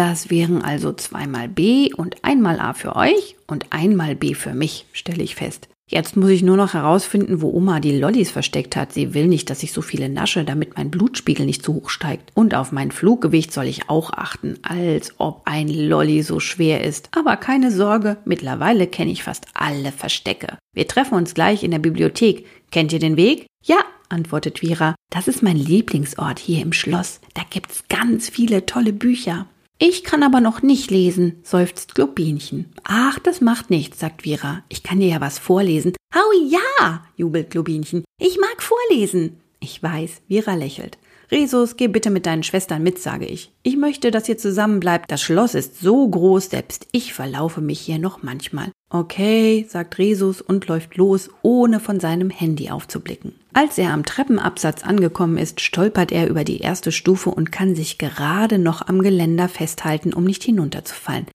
Das 0.00 0.30
wären 0.30 0.62
also 0.62 0.94
zweimal 0.94 1.46
B 1.46 1.92
und 1.92 2.24
einmal 2.24 2.58
A 2.58 2.72
für 2.72 2.96
euch 2.96 3.36
und 3.46 3.66
einmal 3.68 4.16
B 4.16 4.32
für 4.32 4.54
mich, 4.54 4.86
stelle 4.94 5.22
ich 5.22 5.34
fest. 5.34 5.68
Jetzt 5.90 6.16
muss 6.16 6.30
ich 6.30 6.42
nur 6.42 6.56
noch 6.56 6.72
herausfinden, 6.72 7.42
wo 7.42 7.50
Oma 7.50 7.80
die 7.80 7.98
Lollis 7.98 8.30
versteckt 8.30 8.76
hat. 8.76 8.94
Sie 8.94 9.12
will 9.12 9.28
nicht, 9.28 9.50
dass 9.50 9.62
ich 9.62 9.72
so 9.72 9.82
viele 9.82 10.08
nasche, 10.08 10.44
damit 10.44 10.74
mein 10.74 10.90
Blutspiegel 10.90 11.44
nicht 11.44 11.62
zu 11.62 11.74
hoch 11.74 11.90
steigt. 11.90 12.32
Und 12.32 12.54
auf 12.54 12.72
mein 12.72 12.92
Fluggewicht 12.92 13.52
soll 13.52 13.66
ich 13.66 13.90
auch 13.90 14.10
achten, 14.14 14.58
als 14.62 15.12
ob 15.18 15.42
ein 15.44 15.68
Lolli 15.68 16.22
so 16.22 16.40
schwer 16.40 16.82
ist. 16.82 17.10
Aber 17.14 17.36
keine 17.36 17.70
Sorge, 17.70 18.16
mittlerweile 18.24 18.86
kenne 18.86 19.10
ich 19.10 19.22
fast 19.22 19.48
alle 19.52 19.92
Verstecke. 19.92 20.56
Wir 20.74 20.88
treffen 20.88 21.12
uns 21.16 21.34
gleich 21.34 21.62
in 21.62 21.72
der 21.72 21.78
Bibliothek. 21.78 22.46
Kennt 22.70 22.94
ihr 22.94 23.00
den 23.00 23.18
Weg? 23.18 23.44
Ja, 23.62 23.80
antwortet 24.08 24.62
Vira. 24.62 24.94
Das 25.10 25.28
ist 25.28 25.42
mein 25.42 25.58
Lieblingsort 25.58 26.38
hier 26.38 26.62
im 26.62 26.72
Schloss. 26.72 27.20
Da 27.34 27.42
gibt's 27.50 27.84
ganz 27.90 28.30
viele 28.30 28.64
tolle 28.64 28.94
Bücher. 28.94 29.46
Ich 29.82 30.04
kann 30.04 30.22
aber 30.22 30.42
noch 30.42 30.60
nicht 30.60 30.90
lesen, 30.90 31.40
seufzt 31.42 31.94
Globinchen. 31.94 32.66
Ach, 32.84 33.18
das 33.18 33.40
macht 33.40 33.70
nichts, 33.70 33.98
sagt 33.98 34.24
Vera. 34.24 34.62
Ich 34.68 34.82
kann 34.82 35.00
dir 35.00 35.08
ja 35.08 35.22
was 35.22 35.38
vorlesen. 35.38 35.94
Hau 36.14 36.20
ja, 36.50 37.02
jubelt 37.16 37.50
Globinchen. 37.50 38.04
Ich 38.18 38.38
mag 38.38 38.62
vorlesen. 38.62 39.40
Ich 39.58 39.82
weiß, 39.82 40.20
Vera 40.28 40.52
lächelt. 40.54 40.98
Resus, 41.30 41.76
geh 41.76 41.86
bitte 41.86 42.10
mit 42.10 42.26
deinen 42.26 42.42
Schwestern 42.42 42.82
mit, 42.82 42.98
sage 42.98 43.26
ich. 43.26 43.52
Ich 43.62 43.76
möchte, 43.76 44.10
dass 44.10 44.28
ihr 44.28 44.36
zusammen 44.36 44.80
bleibt. 44.80 45.10
Das 45.12 45.22
Schloss 45.22 45.54
ist 45.54 45.80
so 45.80 46.08
groß, 46.08 46.50
selbst 46.50 46.88
ich 46.90 47.12
verlaufe 47.12 47.60
mich 47.60 47.80
hier 47.80 47.98
noch 47.98 48.22
manchmal. 48.22 48.72
Okay, 48.92 49.64
sagt 49.68 49.98
Resus 49.98 50.40
und 50.40 50.66
läuft 50.66 50.96
los, 50.96 51.30
ohne 51.42 51.78
von 51.78 52.00
seinem 52.00 52.30
Handy 52.30 52.70
aufzublicken. 52.70 53.34
Als 53.52 53.78
er 53.78 53.92
am 53.92 54.04
Treppenabsatz 54.04 54.82
angekommen 54.82 55.38
ist, 55.38 55.60
stolpert 55.60 56.10
er 56.10 56.28
über 56.28 56.42
die 56.42 56.58
erste 56.58 56.90
Stufe 56.90 57.30
und 57.30 57.52
kann 57.52 57.76
sich 57.76 57.98
gerade 57.98 58.58
noch 58.58 58.88
am 58.88 59.02
Geländer 59.02 59.48
festhalten, 59.48 60.12
um 60.12 60.24
nicht 60.24 60.42
hinunterzufallen. 60.42 61.26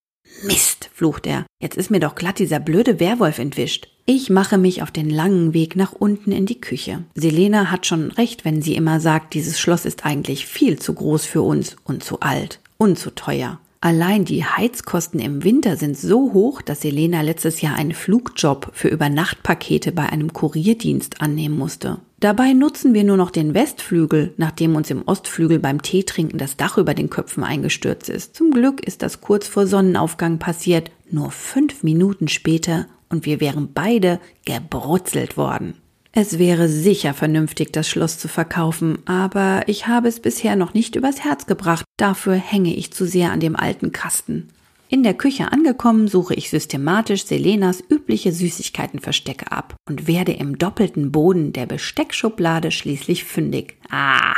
Mist, 0.43 0.89
flucht 0.93 1.25
er. 1.27 1.45
Jetzt 1.61 1.77
ist 1.77 1.89
mir 1.89 2.01
doch 2.01 2.15
glatt 2.15 2.39
dieser 2.39 2.59
blöde 2.59 2.99
Werwolf 2.99 3.39
entwischt. 3.39 3.87
Ich 4.07 4.29
mache 4.29 4.59
mich 4.59 4.83
auf 4.83 4.91
den 4.91 5.09
langen 5.09 5.55
Weg 5.55 5.75
nach 5.75 5.91
unten 5.91 6.31
in 6.31 6.45
die 6.45 6.61
Küche. 6.61 7.03
Selena 7.15 7.71
hat 7.71 7.87
schon 7.87 8.11
recht, 8.11 8.45
wenn 8.45 8.61
sie 8.61 8.75
immer 8.75 8.99
sagt, 8.99 9.33
dieses 9.33 9.59
Schloss 9.59 9.83
ist 9.83 10.05
eigentlich 10.05 10.45
viel 10.45 10.77
zu 10.77 10.93
groß 10.93 11.25
für 11.25 11.41
uns 11.41 11.75
und 11.85 12.03
zu 12.03 12.19
alt 12.19 12.59
und 12.77 12.99
zu 12.99 13.15
teuer. 13.15 13.59
Allein 13.81 14.23
die 14.23 14.45
Heizkosten 14.45 15.19
im 15.19 15.43
Winter 15.43 15.75
sind 15.75 15.97
so 15.97 16.33
hoch, 16.33 16.61
dass 16.61 16.81
Selena 16.81 17.21
letztes 17.21 17.61
Jahr 17.61 17.75
einen 17.75 17.93
Flugjob 17.93 18.69
für 18.73 18.89
Übernachtpakete 18.89 19.91
bei 19.91 20.07
einem 20.07 20.33
Kurierdienst 20.33 21.21
annehmen 21.21 21.57
musste. 21.57 21.97
Dabei 22.19 22.53
nutzen 22.53 22.93
wir 22.93 23.03
nur 23.03 23.17
noch 23.17 23.31
den 23.31 23.53
Westflügel, 23.55 24.33
nachdem 24.37 24.75
uns 24.75 24.89
im 24.89 25.03
Ostflügel 25.07 25.59
beim 25.59 25.81
Teetrinken 25.81 26.39
das 26.39 26.57
Dach 26.57 26.77
über 26.77 26.93
den 26.93 27.09
Köpfen 27.09 27.43
eingestürzt 27.43 28.09
ist. 28.09 28.35
Zum 28.35 28.51
Glück 28.51 28.85
ist 28.85 29.01
das 29.01 29.21
kurz 29.21 29.47
vor 29.47 29.67
Sonnenaufgang 29.67 30.39
passiert, 30.39 30.91
nur 31.11 31.29
fünf 31.29 31.83
Minuten 31.83 32.27
später, 32.27 32.87
und 33.15 33.25
wir 33.25 33.39
wären 33.39 33.73
beide 33.73 34.19
gebrutzelt 34.45 35.37
worden. 35.37 35.75
Es 36.11 36.39
wäre 36.39 36.69
sicher 36.69 37.13
vernünftig, 37.13 37.73
das 37.73 37.89
Schloss 37.89 38.17
zu 38.17 38.27
verkaufen, 38.27 38.99
aber 39.05 39.63
ich 39.67 39.87
habe 39.87 40.07
es 40.07 40.21
bisher 40.21 40.55
noch 40.55 40.73
nicht 40.73 40.95
übers 40.95 41.23
Herz 41.23 41.45
gebracht, 41.45 41.83
dafür 41.97 42.35
hänge 42.35 42.73
ich 42.73 42.93
zu 42.93 43.05
sehr 43.05 43.31
an 43.31 43.41
dem 43.41 43.55
alten 43.55 43.91
Kasten. 43.91 44.47
In 44.87 45.03
der 45.03 45.13
Küche 45.13 45.51
angekommen, 45.51 46.07
suche 46.07 46.35
ich 46.35 46.49
systematisch 46.49 47.25
Selenas 47.25 47.83
übliche 47.89 48.31
Süßigkeitenverstecke 48.31 49.51
ab 49.51 49.75
und 49.89 50.07
werde 50.07 50.31
im 50.31 50.57
doppelten 50.57 51.11
Boden 51.11 51.51
der 51.53 51.65
Besteckschublade 51.65 52.71
schließlich 52.71 53.25
fündig. 53.25 53.75
Aha! 53.89 54.35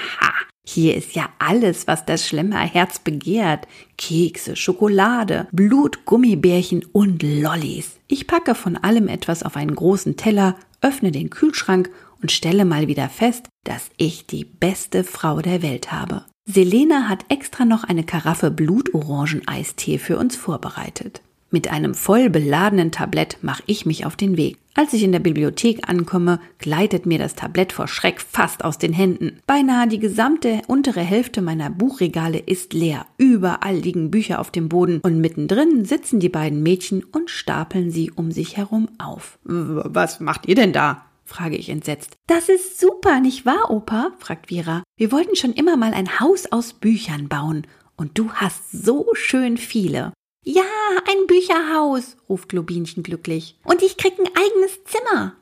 Hier 0.69 0.97
ist 0.97 1.15
ja 1.15 1.29
alles, 1.39 1.87
was 1.87 2.05
das 2.05 2.27
Schlemmerherz 2.27 2.99
begehrt. 2.99 3.69
Kekse, 3.97 4.57
Schokolade, 4.57 5.47
Blut, 5.53 6.03
Gummibärchen 6.03 6.83
und 6.91 7.23
Lollis. 7.23 7.99
Ich 8.09 8.27
packe 8.27 8.53
von 8.53 8.75
allem 8.75 9.07
etwas 9.07 9.43
auf 9.43 9.55
einen 9.55 9.73
großen 9.73 10.17
Teller, 10.17 10.57
öffne 10.81 11.13
den 11.13 11.29
Kühlschrank 11.29 11.89
und 12.21 12.33
stelle 12.33 12.65
mal 12.65 12.89
wieder 12.89 13.07
fest, 13.07 13.47
dass 13.63 13.89
ich 13.95 14.27
die 14.27 14.43
beste 14.43 15.05
Frau 15.05 15.39
der 15.39 15.61
Welt 15.61 15.93
habe. 15.93 16.25
Selena 16.45 17.07
hat 17.07 17.23
extra 17.29 17.63
noch 17.63 17.85
eine 17.85 18.03
Karaffe 18.03 18.51
Blutorangen-Eistee 18.51 19.99
für 19.99 20.17
uns 20.17 20.35
vorbereitet. 20.35 21.21
Mit 21.49 21.71
einem 21.71 21.95
voll 21.95 22.29
beladenen 22.29 22.91
Tablett 22.91 23.37
mache 23.41 23.63
ich 23.67 23.85
mich 23.85 24.05
auf 24.05 24.17
den 24.17 24.35
Weg. 24.35 24.57
Als 24.75 24.93
ich 24.93 25.01
in 25.01 25.13
der 25.13 25.19
Bibliothek 25.19 25.89
ankomme, 25.89 26.39
gleitet 26.59 27.05
mir 27.05 27.17
das 27.17 27.35
Tablett 27.35 27.71
vor 27.71 27.87
Schreck 27.87 28.21
fast 28.21 28.65
aus 28.65 28.77
den 28.77 28.91
Händen. 28.91 29.39
Beinahe 29.47 29.87
die 29.87 29.97
gesamte 29.97 30.61
untere 30.67 30.99
Hälfte 30.99 31.41
meiner 31.41 31.69
Buchregale 31.69 32.37
ist 32.37 32.73
leer. 32.73 33.05
Überall 33.17 33.75
liegen 33.75 34.11
Bücher 34.11 34.39
auf 34.39 34.51
dem 34.51 34.67
Boden 34.67 34.99
und 35.01 35.21
mittendrin 35.21 35.85
sitzen 35.85 36.19
die 36.19 36.29
beiden 36.29 36.61
Mädchen 36.61 37.03
und 37.03 37.29
stapeln 37.29 37.91
sie 37.91 38.11
um 38.11 38.31
sich 38.31 38.57
herum 38.57 38.89
auf. 38.99 39.39
Was 39.43 40.19
macht 40.19 40.47
ihr 40.47 40.55
denn 40.55 40.73
da? 40.73 41.05
frage 41.23 41.57
ich 41.57 41.69
entsetzt. 41.69 42.17
Das 42.27 42.49
ist 42.49 42.79
super, 42.79 43.19
nicht 43.19 43.45
wahr, 43.45 43.71
Opa? 43.71 44.11
fragt 44.19 44.49
Vera. 44.49 44.83
Wir 44.97 45.11
wollten 45.11 45.35
schon 45.35 45.53
immer 45.53 45.77
mal 45.77 45.93
ein 45.93 46.19
Haus 46.19 46.51
aus 46.51 46.73
Büchern 46.73 47.27
bauen. 47.29 47.65
Und 47.95 48.17
du 48.19 48.31
hast 48.31 48.71
so 48.71 49.07
schön 49.13 49.57
viele. 49.57 50.13
Ja, 50.49 50.63
ein 51.05 51.27
Bücherhaus, 51.27 52.15
ruft 52.29 52.47
Globinchen 52.47 53.03
glücklich. 53.03 53.57
Und 53.65 53.81
ich 53.81 53.97
krieg 53.97 54.13
ein 54.17 54.27
eigenes 54.27 54.81
Zimmer. 54.85 55.33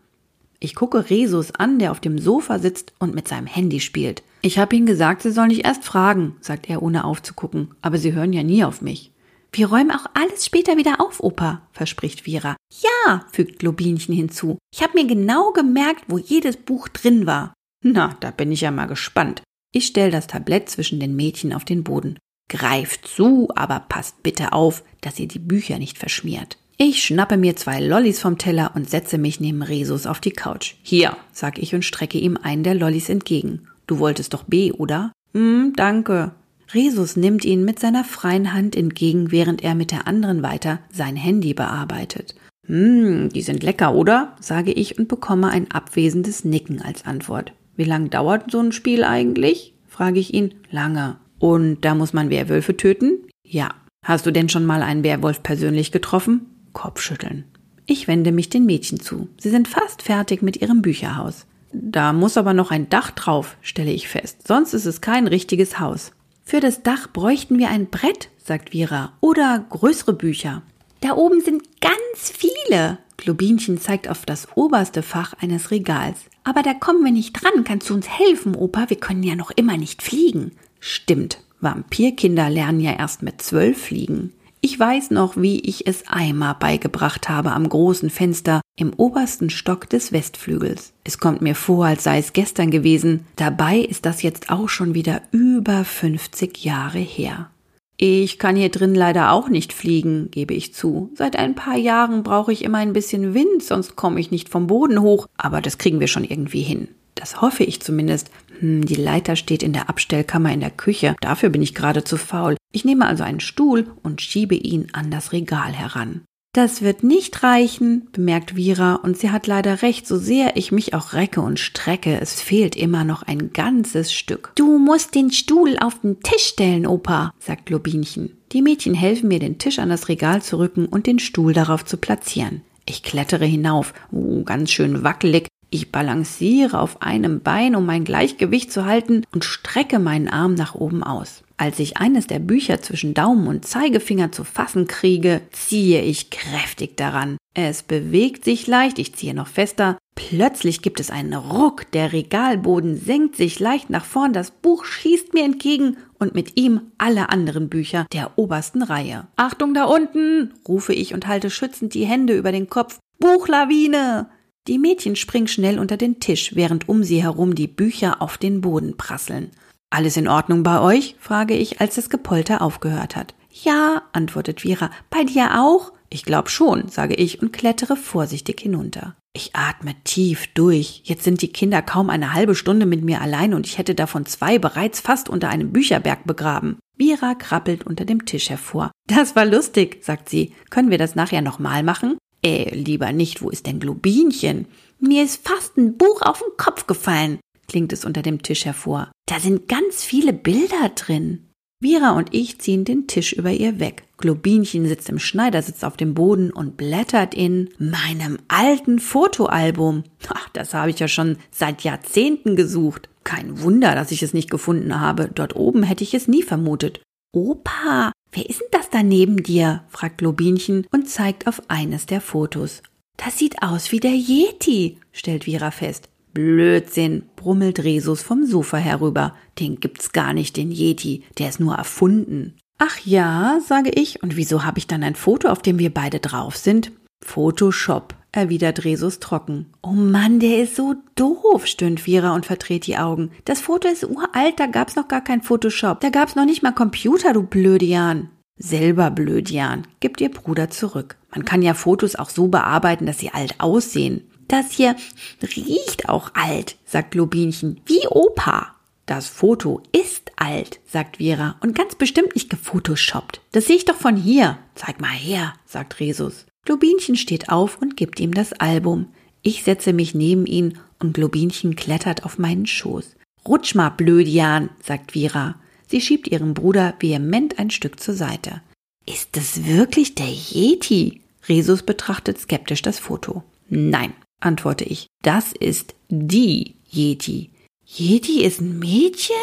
Ich 0.60 0.74
gucke 0.74 1.12
Resus 1.12 1.52
an, 1.52 1.78
der 1.78 1.91
auf 1.91 2.00
dem 2.00 2.18
Sofa 2.18 2.58
sitzt 2.58 2.91
und 2.98 3.13
mit 3.13 3.28
seinem 3.28 3.46
Handy 3.46 3.82
spielt. 3.82 4.24
Ich 4.41 4.58
habe 4.58 4.76
ihnen 4.76 4.88
gesagt, 4.88 5.22
sie 5.22 5.30
sollen 5.30 5.50
nicht 5.50 5.63
erst 5.63 5.84
fragen, 5.84 6.38
sagt 6.41 6.68
er, 6.72 6.82
ohne 6.82 7.04
aufzugucken. 7.04 7.76
Aber 7.84 8.00
sie 8.00 8.13
hören 8.13 8.34
ja 8.34 8.41
nie 8.41 8.63
auf 8.63 8.82
mich. 8.82 9.12
Wir 9.52 9.68
räumen 9.68 9.91
auch 9.91 10.08
alles 10.15 10.44
später 10.44 10.76
wieder 10.76 11.00
auf, 11.00 11.20
Opa, 11.20 11.62
verspricht 11.72 12.22
Vera. 12.22 12.56
Ja, 12.82 13.28
fügt 13.32 13.60
Globinchen 13.60 14.15
hinzu. 14.15 14.58
Ich 14.74 14.82
habe 14.82 14.94
mir 14.96 15.06
genau 15.06 15.52
gemerkt, 15.52 16.06
wo 16.08 16.18
jedes 16.18 16.58
Buch 16.58 16.88
drin 16.88 17.28
war. 17.28 17.54
Na, 17.84 18.18
da 18.22 18.32
bin 18.32 18.52
ich 18.52 18.62
ja 18.62 18.72
mal 18.72 18.88
gespannt. 18.88 19.44
Ich 19.72 19.86
stelle 19.86 20.10
das 20.10 20.26
Tablett 20.26 20.68
zwischen 20.68 21.00
den 21.00 21.15
Mädchen 21.15 21.54
auf 21.54 21.63
den 21.63 21.84
Boden. 21.84 22.18
Greift 22.49 23.08
zu, 23.08 23.49
aber 23.55 23.79
passt 23.79 24.21
bitte 24.23 24.53
auf, 24.53 24.84
dass 25.01 25.19
ihr 25.19 25.27
die 25.27 25.39
Bücher 25.39 25.79
nicht 25.79 25.97
verschmiert. 25.97 26.58
Ich 26.77 27.03
schnappe 27.03 27.38
mir 27.38 27.55
zwei 27.55 27.79
Lollis 27.79 28.19
vom 28.19 28.38
Teller 28.38 28.71
und 28.75 28.89
setze 28.89 29.17
mich 29.17 29.39
neben 29.39 29.62
Resus 29.62 30.05
auf 30.05 30.19
die 30.19 30.31
Couch. 30.31 30.75
Hier, 30.84 31.15
sag 31.31 31.58
ich 31.58 31.73
und 31.73 31.86
strecke 31.86 32.17
ihm 32.17 32.38
einen 32.41 32.63
der 32.63 32.75
Lollis 32.75 33.08
entgegen. 33.10 33.67
Du 33.88 33.99
wolltest 33.99 34.34
doch 34.34 34.43
B, 34.43 34.73
oder? 34.73 35.12
Hm, 35.34 35.73
danke. 35.75 36.31
Resus 36.73 37.15
nimmt 37.15 37.45
ihn 37.45 37.63
mit 37.63 37.79
seiner 37.79 38.03
freien 38.03 38.53
Hand 38.53 38.75
entgegen, 38.75 39.31
während 39.31 39.63
er 39.63 39.75
mit 39.75 39.91
der 39.91 40.08
anderen 40.08 40.43
weiter 40.43 40.79
sein 40.91 41.15
Handy 41.15 41.53
bearbeitet. 41.53 42.36
Hm, 42.67 43.29
die 43.29 43.41
sind 43.41 43.63
lecker, 43.63 43.93
oder? 43.93 44.36
sage 44.39 44.71
ich 44.71 44.97
und 44.97 45.08
bekomme 45.08 45.49
ein 45.49 45.71
abwesendes 45.71 46.43
Nicken 46.43 46.81
als 46.81 47.05
Antwort. 47.05 47.53
Wie 47.77 47.84
lang 47.84 48.10
dauert 48.10 48.51
so 48.51 48.60
ein 48.60 48.71
Spiel 48.71 49.03
eigentlich? 49.03 49.73
frage 49.88 50.19
ich 50.19 50.34
ihn. 50.34 50.55
Lange. 50.71 51.17
Und 51.39 51.82
da 51.82 51.95
muss 51.95 52.13
man 52.13 52.30
Werwölfe 52.30 52.78
töten? 52.78 53.19
Ja. 53.43 53.69
Hast 54.04 54.26
du 54.26 54.32
denn 54.32 54.50
schon 54.50 54.65
mal 54.65 54.82
einen 54.82 55.04
Werwolf 55.04 55.41
persönlich 55.41 55.91
getroffen? 55.91 56.45
Kopfschütteln. 56.74 57.45
Ich 57.88 58.08
wende 58.08 58.32
mich 58.32 58.50
den 58.50 58.65
Mädchen 58.65 59.00
zu. 59.00 59.30
Sie 59.39 59.50
sind 59.50 59.67
fast 59.67 60.02
fertig 60.02 60.41
mit 60.41 60.62
ihrem 60.62 60.82
Bücherhaus. 60.82 61.45
Da 61.71 62.13
muss 62.13 62.38
aber 62.38 62.54
noch 62.54 62.71
ein 62.71 62.89
Dach 62.89 63.12
drauf, 63.12 63.58
stelle 63.62 63.91
ich 63.91 64.08
fest. 64.08 64.48
Sonst 64.48 64.74
ist 64.74 64.86
es 64.86 65.02
kein 65.02 65.28
richtiges 65.28 65.80
Haus. 65.80 66.12
Für 66.43 66.60
das 66.60 66.84
Dach 66.84 67.08
bräuchten 67.12 67.58
wir 67.58 67.69
ein 67.69 67.88
Brett, 67.88 68.30
sagt 68.38 68.69
Vera, 68.69 69.13
oder 69.19 69.65
größere 69.69 70.13
Bücher. 70.13 70.62
Da 71.02 71.13
oben 71.13 71.41
sind 71.41 71.63
ganz 71.82 72.32
viele. 72.32 73.00
Globinchen 73.17 73.80
zeigt 73.80 74.08
auf 74.08 74.26
das 74.26 74.48
oberste 74.56 75.02
Fach 75.02 75.34
eines 75.41 75.71
Regals. 75.71 76.26
Aber 76.43 76.62
da 76.62 76.74
kommen 76.74 77.04
wir 77.04 77.12
nicht 77.12 77.34
dran. 77.34 77.63
Kannst 77.63 77.89
du 77.89 77.93
uns 77.93 78.08
helfen, 78.08 78.56
Opa? 78.56 78.89
Wir 78.89 78.98
können 78.98 79.24
ja 79.24 79.36
noch 79.36 79.52
immer 79.52 79.78
nicht 79.78 80.04
fliegen. 80.04 80.52
Stimmt. 80.88 81.39
Vampirkinder 81.62 82.48
lernen 82.48 82.80
ja 82.80 82.91
erst 82.91 83.24
mit 83.24 83.41
zwölf 83.41 83.86
fliegen. 83.86 84.34
Ich 84.62 84.80
weiß 84.80 85.10
noch, 85.10 85.36
wie 85.36 85.60
ich 85.62 85.88
es 85.88 86.04
Eimer 86.08 86.54
beigebracht 86.54 87.28
habe 87.28 87.54
am 87.54 87.67
großen 87.67 88.12
Fenster 88.12 88.62
im 88.78 88.93
obersten 88.93 89.50
Stock 89.50 89.89
des 89.89 90.12
Westflügels. 90.12 90.93
Es 91.04 91.17
kommt 91.17 91.41
mir 91.41 91.56
vor, 91.56 91.88
als 91.88 92.04
sei 92.04 92.19
es 92.19 92.34
gestern 92.34 92.69
gewesen. 92.69 93.26
Dabei 93.36 93.80
ist 93.80 94.06
das 94.06 94.21
jetzt 94.21 94.52
auch 94.52 94.69
schon 94.69 94.93
wieder 94.93 95.24
über 95.32 95.84
50 95.84 96.63
Jahre 96.63 97.00
her. 97.00 97.50
Ich 97.98 98.38
kann 98.38 98.56
hier 98.56 98.69
drin 98.69 98.93
leider 98.93 99.32
auch 99.32 99.50
nicht 99.50 99.74
fliegen, 99.74 100.30
gebe 100.30 100.54
ich 100.54 100.76
zu. 100.76 101.10
Seit 101.15 101.36
ein 101.36 101.56
paar 101.56 101.78
Jahren 101.78 102.21
brauche 102.21 102.54
ich 102.54 102.63
immer 102.63 102.78
ein 102.78 102.93
bisschen 102.93 103.34
Wind, 103.34 103.63
sonst 103.63 103.95
komme 103.95 104.19
ich 104.19 104.30
nicht 104.30 104.50
vom 104.50 104.67
Boden 104.67 105.02
hoch, 105.02 105.26
aber 105.36 105.62
das 105.62 105.80
kriegen 105.80 106.00
wir 106.00 106.08
schon 106.08 106.26
irgendwie 106.26 106.62
hin. 106.62 106.89
Das 107.15 107.41
hoffe 107.41 107.63
ich 107.63 107.82
zumindest. 107.82 108.30
Hm, 108.60 108.86
die 108.86 108.96
Leiter 108.96 109.36
steht 109.36 109.63
in 109.63 109.74
der 109.74 109.89
Abstellkammer 109.89 110.52
in 110.52 110.60
der 110.60 110.72
Küche. 110.72 111.15
Dafür 111.22 111.50
bin 111.50 111.62
ich 111.62 111.76
gerade 111.76 112.04
zu 112.04 112.18
faul. 112.18 112.58
Ich 112.72 112.86
nehme 112.86 113.06
also 113.06 113.24
einen 113.24 113.39
Stuhl 113.39 113.88
und 114.04 114.22
schiebe 114.22 114.56
ihn 114.56 114.88
an 114.94 115.12
das 115.12 115.32
Regal 115.32 115.74
heran. 115.74 116.22
Das 116.56 116.82
wird 116.82 117.04
nicht 117.04 117.44
reichen, 117.44 118.08
bemerkt 118.13 118.56
Vira, 118.56 118.96
und 118.96 119.18
sie 119.18 119.30
hat 119.30 119.46
leider 119.46 119.82
recht, 119.82 120.08
so 120.08 120.18
sehr 120.18 120.56
ich 120.56 120.72
mich 120.72 120.94
auch 120.94 121.12
recke 121.12 121.41
und 121.41 121.60
strecke, 121.60 122.18
es 122.22 122.41
fehlt 122.41 122.78
immer 122.78 123.04
noch 123.04 123.24
ein 123.24 123.52
ganzes 123.52 124.13
Stück. 124.13 124.54
Du 124.56 124.78
musst 124.78 125.15
den 125.15 125.32
Stuhl 125.32 125.76
auf 125.78 126.00
den 126.00 126.22
Tisch 126.22 126.46
stellen, 126.46 126.88
Opa, 126.88 127.34
sagt 127.39 127.65
Globinchen. 127.65 128.38
Die 128.54 128.62
Mädchen 128.62 128.94
helfen 128.94 129.28
mir, 129.28 129.39
den 129.39 129.58
Tisch 129.58 129.80
an 129.80 129.89
das 129.89 130.08
Regal 130.08 130.41
zu 130.41 130.58
rücken 130.58 130.86
und 130.86 131.08
den 131.08 131.20
Stuhl 131.20 131.52
darauf 131.52 131.84
zu 131.84 131.98
platzieren. 131.98 132.62
Ich 132.86 133.04
klettere 133.04 133.46
hinauf, 133.46 133.94
uh, 134.13 134.46
ganz 134.46 134.72
schön 134.72 135.04
wackelig, 135.04 135.48
ich 135.76 135.92
balanciere 135.92 136.80
auf 136.80 137.02
einem 137.02 137.42
Bein, 137.42 137.76
um 137.76 137.86
mein 137.86 138.06
Gleichgewicht 138.06 138.72
zu 138.72 138.86
halten 138.86 139.24
und 139.34 139.46
strecke 139.46 140.00
meinen 140.00 140.30
Arm 140.30 140.56
nach 140.56 140.74
oben 140.74 141.04
aus. 141.04 141.44
Als 141.58 141.80
ich 141.80 141.98
eines 141.98 142.28
der 142.28 142.40
Bücher 142.40 142.82
zwischen 142.82 143.14
Daumen 143.14 143.48
und 143.48 143.66
Zeigefinger 143.66 144.32
zu 144.32 144.44
fassen 144.44 144.88
kriege, 144.88 145.42
ziehe 145.52 146.02
ich 146.02 146.30
kräftig 146.30 146.98
daran. 146.98 147.38
Es 147.54 147.84
bewegt 147.84 148.44
sich 148.44 148.68
leicht, 148.68 149.00
ich 149.00 149.16
ziehe 149.16 149.34
noch 149.34 149.48
fester. 149.48 149.98
Plötzlich 150.16 150.82
gibt 150.82 151.00
es 151.00 151.12
einen 151.12 151.34
Ruck, 151.34 151.90
der 151.92 152.14
Regalboden 152.14 152.98
senkt 152.98 153.36
sich 153.36 153.60
leicht 153.60 153.90
nach 153.90 154.06
vorn, 154.06 154.34
das 154.34 154.52
Buch 154.52 154.86
schießt 154.86 155.34
mir 155.34 155.44
entgegen 155.44 155.98
und 156.20 156.36
mit 156.36 156.58
ihm 156.58 156.92
alle 156.98 157.30
anderen 157.30 157.70
Bücher 157.70 158.06
der 158.14 158.38
obersten 158.38 158.82
Reihe. 158.82 159.28
Achtung 159.36 159.74
da 159.74 159.86
unten, 159.86 160.54
rufe 160.68 160.94
ich 160.94 161.14
und 161.14 161.28
halte 161.28 161.50
schützend 161.50 161.94
die 161.94 162.06
Hände 162.06 162.36
über 162.38 162.52
den 162.52 162.70
Kopf. 162.70 163.00
Buchlawine! 163.20 164.28
Die 164.67 164.80
Mädchen 164.80 165.15
springen 165.15 165.47
schnell 165.47 165.78
unter 165.78 165.95
den 165.95 166.19
Tisch, 166.19 166.56
während 166.56 166.89
um 166.89 167.04
sie 167.04 167.21
herum 167.21 167.54
die 167.54 167.67
Bücher 167.67 168.21
auf 168.21 168.39
den 168.39 168.62
Boden 168.62 168.97
prasseln. 168.97 169.51
Alles 169.91 170.17
in 170.17 170.28
Ordnung 170.28 170.63
bei 170.63 170.82
euch? 170.82 171.15
frage 171.19 171.56
ich, 171.56 171.80
als 171.82 171.95
das 171.95 172.10
Gepolter 172.10 172.63
aufgehört 172.63 173.15
hat. 173.15 173.36
Ja, 173.51 174.01
antwortet 174.12 174.63
Vira. 174.63 174.89
Bei 175.12 175.23
dir 175.23 175.62
auch? 175.62 175.93
Ich 176.10 176.25
glaub 176.25 176.49
schon, 176.49 176.89
sage 176.89 177.13
ich 177.13 177.41
und 177.41 177.54
klettere 177.54 177.95
vorsichtig 177.95 178.60
hinunter. 178.60 179.15
Ich 179.34 179.56
atme 179.56 179.95
tief 180.04 180.47
durch. 180.54 181.01
Jetzt 181.04 181.23
sind 181.23 181.41
die 181.41 181.51
Kinder 181.51 181.82
kaum 181.82 182.10
eine 182.10 182.34
halbe 182.34 182.56
Stunde 182.56 182.86
mit 182.86 183.04
mir 183.04 183.21
allein 183.21 183.54
und 183.54 183.67
ich 183.67 183.78
hätte 183.78 183.93
davon 183.93 184.25
zwei 184.25 184.58
bereits 184.58 184.99
fast 184.99 185.30
unter 185.30 185.49
einem 185.49 185.73
Bücherberg 185.73 186.25
begraben. 186.25 186.80
Vira 186.97 187.36
krabbelt 187.36 187.86
unter 187.86 188.06
dem 188.06 188.25
Tisch 188.25 188.49
hervor. 188.49 188.91
Das 189.08 189.36
war 189.36 189.45
lustig, 189.45 190.04
sagt 190.04 190.30
sie. 190.30 190.54
Können 190.69 190.89
wir 190.89 190.97
das 190.97 191.15
nachher 191.15 191.41
nochmal 191.41 191.84
machen? 191.84 192.17
Äh, 192.45 192.75
lieber 192.75 193.12
nicht, 193.12 193.41
wo 193.41 193.49
ist 193.49 193.65
denn 193.65 193.79
Globinchen? 193.79 194.67
Mir 194.99 195.23
ist 195.23 195.47
fast 195.47 195.77
ein 195.77 195.97
Buch 195.97 196.21
auf 196.21 196.39
den 196.39 196.55
Kopf 196.58 196.86
gefallen, 196.86 197.39
klingt 197.67 197.91
es 197.91 198.05
unter 198.05 198.21
dem 198.21 198.43
Tisch 198.43 198.65
hervor. 198.65 199.12
Da 199.25 199.39
sind 199.39 199.67
ganz 199.67 200.03
viele 200.03 200.31
Bilder 200.31 200.91
drin. 200.93 201.47
Vira 201.81 202.12
und 202.12 202.34
ich 202.34 202.60
ziehen 202.60 202.86
den 202.86 203.08
Tisch 203.08 203.34
über 203.34 203.51
ihr 203.51 203.79
weg. 203.79 204.03
Globinchen 204.17 204.88
sitzt 204.88 205.10
im 205.10 205.17
Schneidersitz 205.17 205.84
auf 205.84 205.97
dem 205.97 206.13
Boden 206.13 206.51
und 206.51 206.77
blättert 206.77 207.34
in 207.34 207.69
meinem 207.79 208.38
alten 208.47 208.99
Fotoalbum. 208.99 210.03
Ach, 210.29 210.47
das 210.53 210.75
habe 210.75 210.91
ich 210.91 210.99
ja 210.99 211.08
schon 211.08 211.38
seit 211.51 211.81
Jahrzehnten 211.81 212.55
gesucht. 212.55 213.10
Kein 213.23 213.60
Wunder, 213.62 213.95
dass 213.95 214.12
ich 214.12 214.21
es 214.21 214.34
nicht 214.34 214.51
gefunden 214.51 214.99
habe. 214.99 215.31
Dort 215.34 215.55
oben 215.55 215.81
hätte 215.81 216.03
ich 216.03 216.13
es 216.13 216.27
nie 216.27 216.43
vermutet. 216.43 217.01
Opa, 217.34 218.12
Wer 218.36 218.50
ist 218.50 218.60
denn 218.60 218.67
das 218.71 218.89
da 218.89 219.02
neben 219.02 219.43
dir? 219.43 219.84
fragt 219.88 220.17
Globinchen 220.17 220.86
und 220.91 221.10
zeigt 221.10 221.48
auf 221.48 221.62
eines 221.69 222.06
der 222.06 222.19
Fotos. 222.19 222.84
Das 223.15 223.38
sieht 223.39 223.63
aus 223.63 223.93
wie 223.93 224.02
der 224.02 224.12
Yeti, 224.12 224.98
stellt 225.13 225.45
Vira 225.45 225.71
fest. 225.71 226.10
Blödsinn, 226.34 227.24
brummelt 227.38 227.86
Resus 227.86 228.21
vom 228.21 228.45
Sofa 228.45 228.76
herüber. 228.76 229.34
Den 229.58 229.80
gibt's 229.80 230.12
gar 230.12 230.34
nicht, 230.34 230.58
den 230.58 230.69
Yeti, 230.69 231.24
der 231.38 231.48
ist 231.48 231.62
nur 231.62 231.76
erfunden. 231.76 232.56
Ach 232.78 233.00
ja, 233.06 233.62
sage 233.65 233.89
ich, 233.89 234.21
und 234.21 234.36
wieso 234.36 234.65
habe 234.65 234.80
ich 234.80 234.88
dann 234.88 235.04
ein 235.04 235.15
Foto, 235.15 235.48
auf 235.48 235.62
dem 235.62 235.80
wir 235.80 235.93
beide 235.93 236.19
drauf 236.19 236.58
sind? 236.58 236.91
Photoshop, 237.21 238.15
erwidert 238.32 238.84
Resus 238.84 239.19
trocken. 239.19 239.73
Oh 239.82 239.91
Mann, 239.91 240.39
der 240.39 240.63
ist 240.63 240.75
so 240.75 240.95
doof, 241.15 241.65
stöhnt 241.65 242.06
Vira 242.06 242.36
und 242.36 242.45
verdreht 242.45 242.86
die 242.88 242.97
Augen. 242.97 243.32
Das 243.45 243.62
Foto 243.62 243.88
ist 243.88 244.04
uralt, 244.04 244.60
da 244.60 244.67
gab's 244.67 244.95
noch 244.95 245.08
gar 245.08 245.23
kein 245.23 245.41
Photoshop. 245.41 246.01
Da 246.01 246.10
gab's 246.10 246.36
noch 246.36 246.45
nicht 246.45 246.63
mal 246.63 246.73
Computer, 246.73 247.34
du 247.34 247.43
Blödian. 247.43 248.30
Selber 248.58 249.12
Blödian, 249.12 249.86
gibt 249.99 250.21
ihr 250.21 250.30
Bruder 250.30 250.69
zurück. 250.69 251.17
Man 251.32 251.43
kann 251.43 251.62
ja 251.62 251.73
Fotos 251.73 252.15
auch 252.15 252.30
so 252.30 252.47
bearbeiten, 252.47 253.06
dass 253.06 253.19
sie 253.19 253.34
alt 253.34 253.56
aussehen. 253.60 254.30
Das 254.47 254.71
hier 254.71 254.95
riecht 255.41 256.08
auch 256.08 256.32
alt, 256.36 256.78
sagt 256.86 257.12
Globinchen, 257.12 257.82
wie 257.86 258.08
Opa. 258.08 258.75
Das 259.06 259.28
Foto 259.28 259.84
ist 259.91 260.32
alt, 260.36 260.80
sagt 260.88 261.17
Vera, 261.17 261.56
und 261.62 261.75
ganz 261.75 261.95
bestimmt 261.95 262.34
nicht 262.34 262.49
gefotoshoppt. 262.49 263.41
Das 263.51 263.67
sehe 263.67 263.75
ich 263.75 263.86
doch 263.86 263.95
von 263.95 264.15
hier. 264.15 264.58
Zeig 264.73 264.99
mal 264.99 265.10
her, 265.10 265.54
sagt 265.65 265.99
Resus. 265.99 266.45
Globinchen 266.65 267.15
steht 267.15 267.49
auf 267.49 267.82
und 267.82 267.95
gibt 267.95 268.19
ihm 268.19 268.34
das 268.34 268.54
Album. 268.54 269.08
Ich 269.43 269.63
setze 269.63 269.93
mich 269.93 270.15
neben 270.15 270.45
ihn 270.47 270.80
und 270.99 271.13
Globinchen 271.13 271.75
klettert 271.75 272.25
auf 272.25 272.39
meinen 272.39 272.65
Schoß. 272.65 273.15
Rutsch 273.47 273.75
mal, 273.75 273.89
Blödian, 273.89 274.71
sagt 274.84 275.13
Vira. 275.13 275.60
Sie 275.88 276.01
schiebt 276.01 276.28
ihrem 276.28 276.56
Bruder 276.56 276.95
vehement 276.99 277.60
ein 277.60 277.69
Stück 277.69 277.99
zur 277.99 278.15
Seite. 278.15 278.62
Ist 279.06 279.38
das 279.38 279.65
wirklich 279.65 280.15
der 280.15 280.28
Yeti? 280.28 281.21
Resus 281.47 281.84
betrachtet 281.84 282.39
skeptisch 282.39 282.82
das 282.82 282.97
Foto. 282.97 283.43
Nein, 283.69 284.13
antworte 284.39 284.84
ich. 284.84 285.06
Das 285.21 285.51
ist 285.51 285.93
die 286.10 286.75
Yeti. 286.91 287.51
Yeti 287.86 288.43
ist 288.43 288.62
ein 288.62 288.80
Mädchen? 288.80 289.36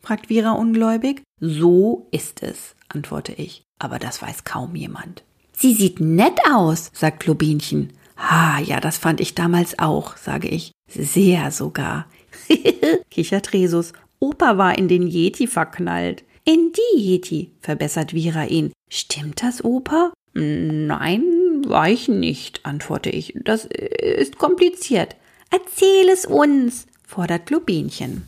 fragt 0.00 0.30
Vira 0.30 0.52
ungläubig. 0.52 1.22
So 1.38 2.08
ist 2.10 2.42
es, 2.42 2.74
antworte 2.88 3.32
ich. 3.32 3.62
Aber 3.78 3.98
das 3.98 4.22
weiß 4.22 4.44
kaum 4.44 4.74
jemand. 4.74 5.22
Sie 5.60 5.74
sieht 5.74 6.00
nett 6.00 6.38
aus, 6.50 6.90
sagt 6.94 7.20
Globinchen. 7.20 7.92
Ha, 8.16 8.60
ja, 8.60 8.80
das 8.80 8.96
fand 8.96 9.20
ich 9.20 9.34
damals 9.34 9.78
auch, 9.78 10.16
sage 10.16 10.48
ich. 10.48 10.72
Sehr 10.88 11.50
sogar. 11.50 12.06
kichert 13.10 13.52
Resus. 13.52 13.92
Opa 14.20 14.56
war 14.56 14.78
in 14.78 14.88
den 14.88 15.06
Yeti 15.06 15.46
verknallt. 15.46 16.24
In 16.46 16.72
die 16.72 16.98
Yeti, 16.98 17.50
verbessert 17.60 18.14
Vira 18.14 18.46
ihn. 18.46 18.72
Stimmt 18.88 19.42
das, 19.42 19.62
Opa? 19.62 20.14
Nein, 20.32 21.24
war 21.66 21.90
ich 21.90 22.08
nicht, 22.08 22.64
antworte 22.64 23.10
ich. 23.10 23.34
Das 23.44 23.66
ist 23.66 24.38
kompliziert. 24.38 25.16
Erzähl 25.50 26.08
es 26.10 26.24
uns, 26.24 26.86
fordert 27.06 27.44
Globinchen. 27.44 28.26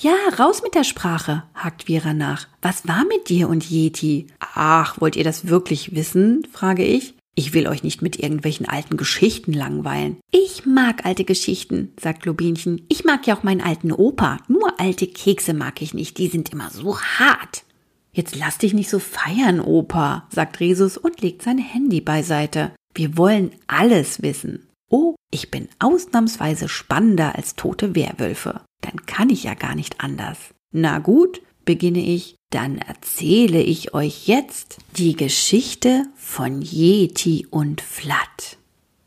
Ja, 0.00 0.14
raus 0.38 0.62
mit 0.62 0.76
der 0.76 0.84
Sprache, 0.84 1.42
hakt 1.56 1.84
Vera 1.86 2.14
nach. 2.14 2.46
Was 2.62 2.86
war 2.86 3.04
mit 3.04 3.28
dir 3.28 3.48
und 3.48 3.68
Yeti? 3.68 4.28
Ach, 4.38 5.00
wollt 5.00 5.16
ihr 5.16 5.24
das 5.24 5.48
wirklich 5.48 5.92
wissen? 5.92 6.46
frage 6.52 6.84
ich. 6.84 7.14
Ich 7.34 7.52
will 7.52 7.66
euch 7.66 7.82
nicht 7.82 8.00
mit 8.00 8.16
irgendwelchen 8.16 8.68
alten 8.68 8.96
Geschichten 8.96 9.52
langweilen. 9.52 10.18
Ich 10.30 10.64
mag 10.64 11.04
alte 11.04 11.24
Geschichten, 11.24 11.94
sagt 12.00 12.22
Globinchen. 12.22 12.86
Ich 12.88 13.04
mag 13.04 13.26
ja 13.26 13.36
auch 13.36 13.42
meinen 13.42 13.60
alten 13.60 13.90
Opa. 13.90 14.36
Nur 14.46 14.78
alte 14.78 15.08
Kekse 15.08 15.52
mag 15.52 15.82
ich 15.82 15.94
nicht, 15.94 16.16
die 16.18 16.28
sind 16.28 16.52
immer 16.52 16.70
so 16.70 17.00
hart. 17.00 17.64
Jetzt 18.12 18.36
lass 18.36 18.56
dich 18.56 18.74
nicht 18.74 18.90
so 18.90 19.00
feiern, 19.00 19.58
Opa, 19.58 20.28
sagt 20.30 20.60
Resus 20.60 20.96
und 20.96 21.22
legt 21.22 21.42
sein 21.42 21.58
Handy 21.58 22.00
beiseite. 22.00 22.70
Wir 22.94 23.16
wollen 23.16 23.50
alles 23.66 24.22
wissen. 24.22 24.68
Oh, 24.90 25.16
ich 25.32 25.50
bin 25.50 25.68
ausnahmsweise 25.80 26.68
spannender 26.68 27.34
als 27.34 27.56
tote 27.56 27.96
Werwölfe 27.96 28.60
dann 28.80 29.06
kann 29.06 29.30
ich 29.30 29.44
ja 29.44 29.54
gar 29.54 29.74
nicht 29.74 30.00
anders. 30.00 30.38
Na 30.72 30.98
gut, 30.98 31.42
beginne 31.64 32.00
ich, 32.00 32.36
dann 32.50 32.78
erzähle 32.78 33.62
ich 33.62 33.94
euch 33.94 34.26
jetzt 34.26 34.78
die 34.96 35.16
Geschichte 35.16 36.06
von 36.16 36.62
Yeti 36.62 37.46
und 37.50 37.80
Flat. 37.80 38.56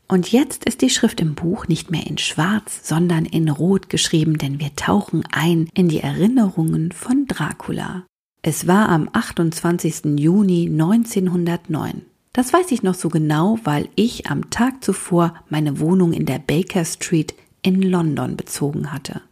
Und 0.08 0.30
jetzt 0.30 0.64
ist 0.64 0.82
die 0.82 0.90
Schrift 0.90 1.20
im 1.20 1.34
Buch 1.34 1.68
nicht 1.68 1.90
mehr 1.90 2.06
in 2.06 2.18
Schwarz, 2.18 2.86
sondern 2.86 3.24
in 3.24 3.48
Rot 3.48 3.88
geschrieben, 3.88 4.36
denn 4.36 4.60
wir 4.60 4.76
tauchen 4.76 5.24
ein 5.32 5.68
in 5.74 5.88
die 5.88 6.00
Erinnerungen 6.00 6.92
von 6.92 7.26
Dracula. 7.26 8.04
Es 8.42 8.66
war 8.66 8.90
am 8.90 9.08
28. 9.12 10.18
Juni 10.18 10.68
1909. 10.70 12.02
Das 12.32 12.52
weiß 12.52 12.72
ich 12.72 12.82
noch 12.82 12.94
so 12.94 13.08
genau, 13.08 13.58
weil 13.64 13.88
ich 13.94 14.26
am 14.26 14.50
Tag 14.50 14.84
zuvor 14.84 15.34
meine 15.48 15.80
Wohnung 15.80 16.12
in 16.12 16.26
der 16.26 16.38
Baker 16.38 16.84
Street 16.84 17.34
in 17.62 17.80
London 17.80 18.36
bezogen 18.36 18.92
hatte. 18.92 19.22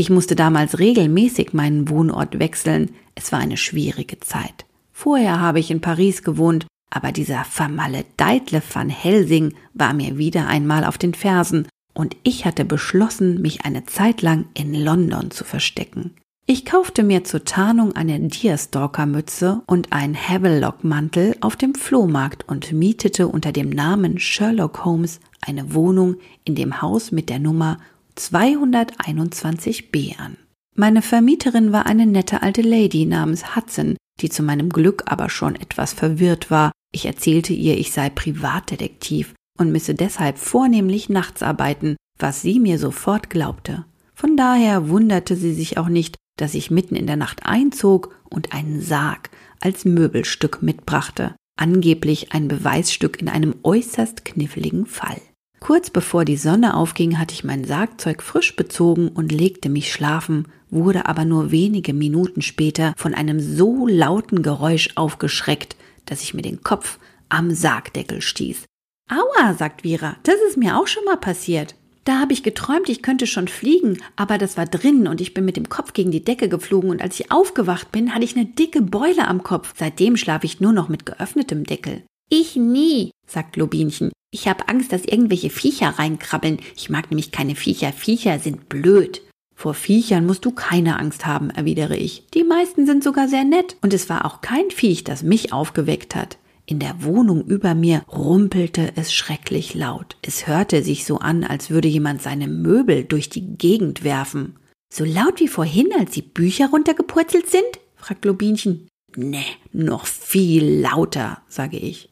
Ich 0.00 0.10
musste 0.10 0.36
damals 0.36 0.78
regelmäßig 0.78 1.54
meinen 1.54 1.88
Wohnort 1.88 2.38
wechseln. 2.38 2.90
Es 3.16 3.32
war 3.32 3.40
eine 3.40 3.56
schwierige 3.56 4.20
Zeit. 4.20 4.64
Vorher 4.92 5.40
habe 5.40 5.58
ich 5.58 5.72
in 5.72 5.80
Paris 5.80 6.22
gewohnt, 6.22 6.68
aber 6.88 7.10
dieser 7.10 7.42
vermaledeitle 7.44 8.62
van 8.72 8.90
Helsing 8.90 9.54
war 9.74 9.94
mir 9.94 10.16
wieder 10.16 10.46
einmal 10.46 10.84
auf 10.84 10.98
den 10.98 11.14
Fersen 11.14 11.66
und 11.94 12.16
ich 12.22 12.44
hatte 12.44 12.64
beschlossen, 12.64 13.42
mich 13.42 13.64
eine 13.64 13.86
Zeit 13.86 14.22
lang 14.22 14.44
in 14.54 14.72
London 14.72 15.32
zu 15.32 15.42
verstecken. 15.42 16.14
Ich 16.46 16.64
kaufte 16.64 17.02
mir 17.02 17.24
zur 17.24 17.44
Tarnung 17.44 17.96
eine 17.96 18.20
Deerstalker-Mütze 18.20 19.62
und 19.66 19.92
einen 19.92 20.14
Havelock-Mantel 20.14 21.34
auf 21.40 21.56
dem 21.56 21.74
Flohmarkt 21.74 22.48
und 22.48 22.70
mietete 22.70 23.26
unter 23.26 23.50
dem 23.50 23.70
Namen 23.70 24.20
Sherlock 24.20 24.84
Holmes 24.84 25.18
eine 25.40 25.74
Wohnung 25.74 26.18
in 26.44 26.54
dem 26.54 26.80
Haus 26.80 27.10
mit 27.10 27.28
der 27.28 27.40
Nummer 27.40 27.78
221b 28.18 30.18
an. 30.18 30.36
Meine 30.74 31.02
Vermieterin 31.02 31.72
war 31.72 31.86
eine 31.86 32.06
nette 32.06 32.42
alte 32.42 32.62
Lady 32.62 33.04
namens 33.04 33.56
Hudson, 33.56 33.96
die 34.20 34.28
zu 34.28 34.42
meinem 34.42 34.70
Glück 34.70 35.04
aber 35.06 35.30
schon 35.30 35.56
etwas 35.56 35.92
verwirrt 35.92 36.50
war. 36.50 36.72
Ich 36.92 37.06
erzählte 37.06 37.52
ihr, 37.52 37.78
ich 37.78 37.92
sei 37.92 38.10
Privatdetektiv 38.10 39.34
und 39.58 39.72
müsse 39.72 39.94
deshalb 39.94 40.38
vornehmlich 40.38 41.08
nachts 41.08 41.42
arbeiten, 41.42 41.96
was 42.18 42.42
sie 42.42 42.60
mir 42.60 42.78
sofort 42.78 43.30
glaubte. 43.30 43.84
Von 44.14 44.36
daher 44.36 44.88
wunderte 44.88 45.36
sie 45.36 45.54
sich 45.54 45.78
auch 45.78 45.88
nicht, 45.88 46.16
dass 46.36 46.54
ich 46.54 46.70
mitten 46.70 46.96
in 46.96 47.06
der 47.06 47.16
Nacht 47.16 47.46
einzog 47.46 48.14
und 48.30 48.52
einen 48.52 48.80
Sarg 48.80 49.30
als 49.60 49.84
Möbelstück 49.84 50.62
mitbrachte, 50.62 51.34
angeblich 51.56 52.32
ein 52.32 52.48
Beweisstück 52.48 53.20
in 53.20 53.28
einem 53.28 53.56
äußerst 53.62 54.24
kniffligen 54.24 54.86
Fall. 54.86 55.20
Kurz 55.60 55.90
bevor 55.90 56.24
die 56.24 56.36
Sonne 56.36 56.74
aufging, 56.76 57.18
hatte 57.18 57.34
ich 57.34 57.44
mein 57.44 57.64
Sargzeug 57.64 58.22
frisch 58.22 58.54
bezogen 58.54 59.08
und 59.08 59.32
legte 59.32 59.68
mich 59.68 59.92
schlafen, 59.92 60.46
wurde 60.70 61.06
aber 61.06 61.24
nur 61.24 61.50
wenige 61.50 61.92
Minuten 61.92 62.42
später 62.42 62.94
von 62.96 63.14
einem 63.14 63.40
so 63.40 63.86
lauten 63.86 64.42
Geräusch 64.42 64.90
aufgeschreckt, 64.94 65.76
dass 66.06 66.22
ich 66.22 66.34
mir 66.34 66.42
den 66.42 66.62
Kopf 66.62 66.98
am 67.28 67.50
Sargdeckel 67.50 68.22
stieß. 68.22 68.64
Aua, 69.10 69.54
sagt 69.54 69.84
Vira, 69.84 70.16
das 70.22 70.36
ist 70.48 70.56
mir 70.56 70.76
auch 70.76 70.86
schon 70.86 71.04
mal 71.04 71.16
passiert. 71.16 71.74
Da 72.04 72.20
habe 72.20 72.32
ich 72.32 72.42
geträumt, 72.42 72.88
ich 72.88 73.02
könnte 73.02 73.26
schon 73.26 73.48
fliegen, 73.48 73.98
aber 74.16 74.38
das 74.38 74.56
war 74.56 74.64
drinnen 74.64 75.08
und 75.08 75.20
ich 75.20 75.34
bin 75.34 75.44
mit 75.44 75.56
dem 75.56 75.68
Kopf 75.68 75.92
gegen 75.92 76.10
die 76.10 76.24
Decke 76.24 76.48
geflogen 76.48 76.90
und 76.90 77.02
als 77.02 77.20
ich 77.20 77.30
aufgewacht 77.30 77.92
bin, 77.92 78.14
hatte 78.14 78.24
ich 78.24 78.34
eine 78.34 78.46
dicke 78.46 78.80
Beule 78.80 79.28
am 79.28 79.42
Kopf. 79.42 79.74
Seitdem 79.76 80.16
schlafe 80.16 80.46
ich 80.46 80.60
nur 80.60 80.72
noch 80.72 80.88
mit 80.88 81.04
geöffnetem 81.04 81.64
Deckel. 81.64 82.02
Ich 82.30 82.56
nie, 82.56 83.10
sagt 83.26 83.56
Lobinchen. 83.56 84.10
Ich 84.30 84.46
habe 84.46 84.68
Angst, 84.68 84.92
dass 84.92 85.04
irgendwelche 85.04 85.50
Viecher 85.50 85.88
reinkrabbeln. 85.98 86.58
Ich 86.76 86.90
mag 86.90 87.10
nämlich 87.10 87.32
keine 87.32 87.54
Viecher. 87.54 87.92
Viecher 87.92 88.38
sind 88.38 88.68
blöd. 88.68 89.22
Vor 89.54 89.74
Viechern 89.74 90.26
musst 90.26 90.44
du 90.44 90.52
keine 90.52 91.00
Angst 91.00 91.26
haben, 91.26 91.50
erwidere 91.50 91.96
ich. 91.96 92.26
Die 92.34 92.44
meisten 92.44 92.86
sind 92.86 93.02
sogar 93.02 93.26
sehr 93.26 93.44
nett. 93.44 93.76
Und 93.82 93.92
es 93.92 94.08
war 94.08 94.24
auch 94.24 94.40
kein 94.40 94.70
Viech, 94.70 95.02
das 95.02 95.22
mich 95.22 95.52
aufgeweckt 95.52 96.14
hat. 96.14 96.38
In 96.64 96.78
der 96.78 97.02
Wohnung 97.02 97.44
über 97.44 97.74
mir 97.74 98.02
rumpelte 98.06 98.92
es 98.94 99.12
schrecklich 99.12 99.74
laut. 99.74 100.16
Es 100.22 100.46
hörte 100.46 100.82
sich 100.82 101.06
so 101.06 101.18
an, 101.18 101.42
als 101.42 101.70
würde 101.70 101.88
jemand 101.88 102.22
seine 102.22 102.46
Möbel 102.46 103.04
durch 103.04 103.30
die 103.30 103.56
Gegend 103.56 104.04
werfen. 104.04 104.56
So 104.92 105.04
laut 105.04 105.40
wie 105.40 105.48
vorhin, 105.48 105.88
als 105.98 106.12
die 106.12 106.22
Bücher 106.22 106.68
runtergepurzelt 106.68 107.50
sind? 107.50 107.80
fragt 107.96 108.26
Lobinchen. 108.26 108.86
Nee, 109.16 109.46
noch 109.72 110.06
viel 110.06 110.80
lauter, 110.80 111.42
sage 111.48 111.78
ich. 111.78 112.07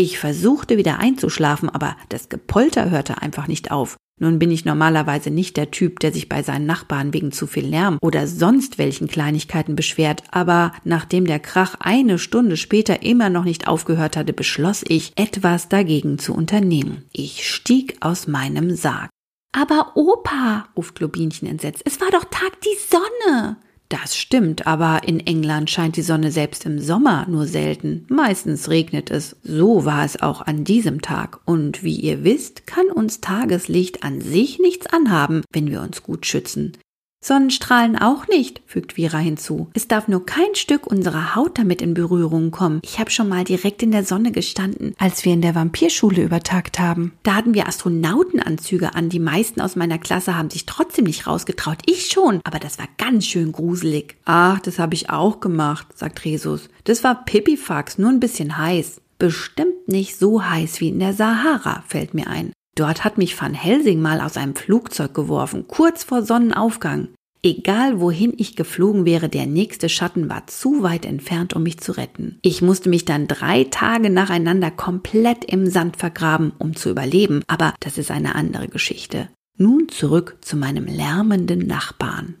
Ich 0.00 0.18
versuchte 0.18 0.78
wieder 0.78 0.98
einzuschlafen, 0.98 1.68
aber 1.68 1.94
das 2.08 2.30
Gepolter 2.30 2.88
hörte 2.88 3.20
einfach 3.20 3.48
nicht 3.48 3.70
auf. 3.70 3.98
Nun 4.18 4.38
bin 4.38 4.50
ich 4.50 4.64
normalerweise 4.64 5.28
nicht 5.30 5.58
der 5.58 5.70
Typ, 5.70 6.00
der 6.00 6.10
sich 6.10 6.26
bei 6.26 6.42
seinen 6.42 6.64
Nachbarn 6.64 7.12
wegen 7.12 7.32
zu 7.32 7.46
viel 7.46 7.66
Lärm 7.66 7.98
oder 8.00 8.26
sonst 8.26 8.78
welchen 8.78 9.08
Kleinigkeiten 9.08 9.76
beschwert, 9.76 10.22
aber 10.30 10.72
nachdem 10.84 11.26
der 11.26 11.38
Krach 11.38 11.74
eine 11.80 12.18
Stunde 12.18 12.56
später 12.56 13.02
immer 13.02 13.28
noch 13.28 13.44
nicht 13.44 13.68
aufgehört 13.68 14.16
hatte, 14.16 14.32
beschloss 14.32 14.82
ich, 14.88 15.12
etwas 15.16 15.68
dagegen 15.68 16.18
zu 16.18 16.32
unternehmen. 16.32 17.04
Ich 17.12 17.46
stieg 17.46 17.98
aus 18.00 18.26
meinem 18.26 18.74
Sarg. 18.74 19.10
Aber 19.52 19.92
Opa, 19.96 20.64
ruft 20.78 20.98
Lobinchen 21.00 21.46
entsetzt, 21.46 21.82
es 21.84 22.00
war 22.00 22.10
doch 22.10 22.24
Tag 22.24 22.58
die 22.62 22.78
Sonne. 22.88 23.58
Das 23.90 24.16
stimmt, 24.16 24.68
aber 24.68 25.02
in 25.08 25.18
England 25.18 25.68
scheint 25.68 25.96
die 25.96 26.02
Sonne 26.02 26.30
selbst 26.30 26.64
im 26.64 26.78
Sommer 26.78 27.26
nur 27.28 27.48
selten. 27.48 28.06
Meistens 28.08 28.70
regnet 28.70 29.10
es. 29.10 29.34
So 29.42 29.84
war 29.84 30.04
es 30.04 30.22
auch 30.22 30.42
an 30.42 30.62
diesem 30.62 31.02
Tag. 31.02 31.40
Und 31.44 31.82
wie 31.82 31.96
ihr 31.96 32.22
wisst, 32.22 32.68
kann 32.68 32.86
uns 32.86 33.20
Tageslicht 33.20 34.04
an 34.04 34.20
sich 34.20 34.60
nichts 34.60 34.86
anhaben, 34.86 35.42
wenn 35.52 35.72
wir 35.72 35.82
uns 35.82 36.04
gut 36.04 36.24
schützen. 36.24 36.78
Sonnenstrahlen 37.22 37.96
auch 37.96 38.28
nicht, 38.28 38.62
fügt 38.64 38.96
Vira 38.96 39.18
hinzu. 39.18 39.68
Es 39.74 39.86
darf 39.86 40.08
nur 40.08 40.24
kein 40.24 40.54
Stück 40.54 40.86
unserer 40.86 41.34
Haut 41.34 41.58
damit 41.58 41.82
in 41.82 41.92
Berührung 41.92 42.50
kommen. 42.50 42.80
Ich 42.82 42.98
habe 42.98 43.10
schon 43.10 43.28
mal 43.28 43.44
direkt 43.44 43.82
in 43.82 43.92
der 43.92 44.04
Sonne 44.04 44.32
gestanden, 44.32 44.94
als 44.98 45.24
wir 45.26 45.34
in 45.34 45.42
der 45.42 45.54
Vampirschule 45.54 46.22
übertagt 46.22 46.78
haben. 46.78 47.12
Da 47.22 47.34
hatten 47.34 47.52
wir 47.52 47.68
Astronautenanzüge 47.68 48.94
an. 48.94 49.10
Die 49.10 49.18
meisten 49.18 49.60
aus 49.60 49.76
meiner 49.76 49.98
Klasse 49.98 50.36
haben 50.36 50.48
sich 50.48 50.64
trotzdem 50.64 51.04
nicht 51.04 51.26
rausgetraut. 51.26 51.78
Ich 51.84 52.06
schon, 52.06 52.40
aber 52.44 52.58
das 52.58 52.78
war 52.78 52.88
ganz 52.96 53.26
schön 53.26 53.52
gruselig. 53.52 54.16
Ach, 54.24 54.58
das 54.58 54.78
habe 54.78 54.94
ich 54.94 55.10
auch 55.10 55.40
gemacht, 55.40 55.86
sagt 55.98 56.24
Resus. 56.24 56.70
Das 56.84 57.04
war 57.04 57.26
Pipifax, 57.26 57.98
nur 57.98 58.08
ein 58.08 58.20
bisschen 58.20 58.56
heiß. 58.56 59.02
Bestimmt 59.18 59.88
nicht 59.88 60.16
so 60.16 60.42
heiß 60.42 60.80
wie 60.80 60.88
in 60.88 60.98
der 60.98 61.12
Sahara, 61.12 61.84
fällt 61.86 62.14
mir 62.14 62.28
ein. 62.28 62.52
Dort 62.76 63.04
hat 63.04 63.18
mich 63.18 63.40
Van 63.40 63.54
Helsing 63.54 64.00
mal 64.00 64.20
aus 64.20 64.36
einem 64.36 64.54
Flugzeug 64.54 65.14
geworfen, 65.14 65.66
kurz 65.68 66.04
vor 66.04 66.22
Sonnenaufgang. 66.22 67.08
Egal 67.42 68.00
wohin 68.00 68.34
ich 68.36 68.54
geflogen 68.54 69.06
wäre, 69.06 69.30
der 69.30 69.46
nächste 69.46 69.88
Schatten 69.88 70.28
war 70.28 70.46
zu 70.46 70.82
weit 70.82 71.06
entfernt, 71.06 71.54
um 71.54 71.62
mich 71.62 71.78
zu 71.78 71.92
retten. 71.92 72.38
Ich 72.42 72.60
musste 72.60 72.90
mich 72.90 73.06
dann 73.06 73.28
drei 73.28 73.64
Tage 73.64 74.10
nacheinander 74.10 74.70
komplett 74.70 75.46
im 75.46 75.66
Sand 75.66 75.96
vergraben, 75.96 76.52
um 76.58 76.76
zu 76.76 76.90
überleben, 76.90 77.42
aber 77.46 77.74
das 77.80 77.96
ist 77.96 78.10
eine 78.10 78.34
andere 78.34 78.68
Geschichte. 78.68 79.28
Nun 79.56 79.88
zurück 79.88 80.36
zu 80.42 80.56
meinem 80.56 80.84
lärmenden 80.84 81.66
Nachbarn. 81.66 82.34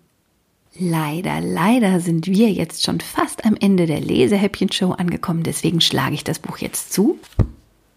Leider, 0.78 1.40
leider 1.40 2.00
sind 2.00 2.26
wir 2.26 2.50
jetzt 2.50 2.84
schon 2.84 3.00
fast 3.00 3.44
am 3.46 3.56
Ende 3.58 3.86
der 3.86 4.00
Lesehäppchen-Show 4.00 4.92
angekommen, 4.92 5.42
deswegen 5.42 5.80
schlage 5.80 6.14
ich 6.14 6.24
das 6.24 6.38
Buch 6.38 6.58
jetzt 6.58 6.92
zu 6.92 7.18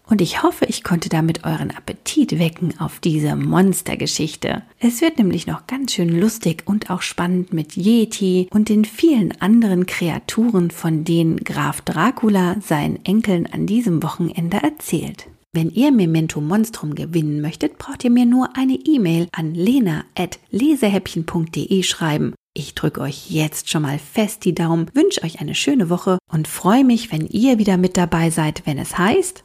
und 0.06 0.20
ich 0.20 0.42
hoffe, 0.42 0.66
ich 0.66 0.84
konnte 0.84 1.08
damit 1.08 1.44
euren 1.44 1.70
Appetit 1.70 2.38
wecken 2.38 2.78
auf 2.78 3.00
diese 3.00 3.36
Monstergeschichte. 3.36 4.60
Es 4.78 5.00
wird 5.00 5.16
nämlich 5.18 5.46
noch 5.46 5.66
ganz 5.66 5.94
schön 5.94 6.20
lustig 6.20 6.64
und 6.66 6.90
auch 6.90 7.00
spannend 7.00 7.54
mit 7.54 7.74
Yeti 7.76 8.48
und 8.50 8.68
den 8.68 8.84
vielen 8.84 9.40
anderen 9.40 9.86
Kreaturen, 9.86 10.70
von 10.70 11.04
denen 11.04 11.38
Graf 11.38 11.80
Dracula 11.80 12.56
seinen 12.60 13.02
Enkeln 13.04 13.46
an 13.46 13.66
diesem 13.66 14.02
Wochenende 14.02 14.58
erzählt. 14.62 15.26
Wenn 15.54 15.70
ihr 15.70 15.90
Memento 15.92 16.40
Monstrum 16.40 16.96
gewinnen 16.96 17.40
möchtet, 17.40 17.78
braucht 17.78 18.02
ihr 18.04 18.10
mir 18.10 18.26
nur 18.26 18.56
eine 18.56 18.74
E-Mail 18.74 19.28
an 19.32 19.54
lena.lesehäppchen.de 19.54 21.82
schreiben. 21.82 22.34
Ich 22.54 22.74
drücke 22.74 23.00
euch 23.00 23.30
jetzt 23.30 23.70
schon 23.70 23.82
mal 23.82 23.98
fest 23.98 24.44
die 24.44 24.54
Daumen, 24.54 24.90
wünsche 24.94 25.22
euch 25.22 25.40
eine 25.40 25.54
schöne 25.54 25.88
Woche 25.90 26.18
und 26.30 26.48
freue 26.48 26.84
mich, 26.84 27.10
wenn 27.10 27.26
ihr 27.26 27.58
wieder 27.58 27.76
mit 27.76 27.96
dabei 27.96 28.30
seid, 28.30 28.62
wenn 28.66 28.78
es 28.78 28.96
heißt 28.98 29.44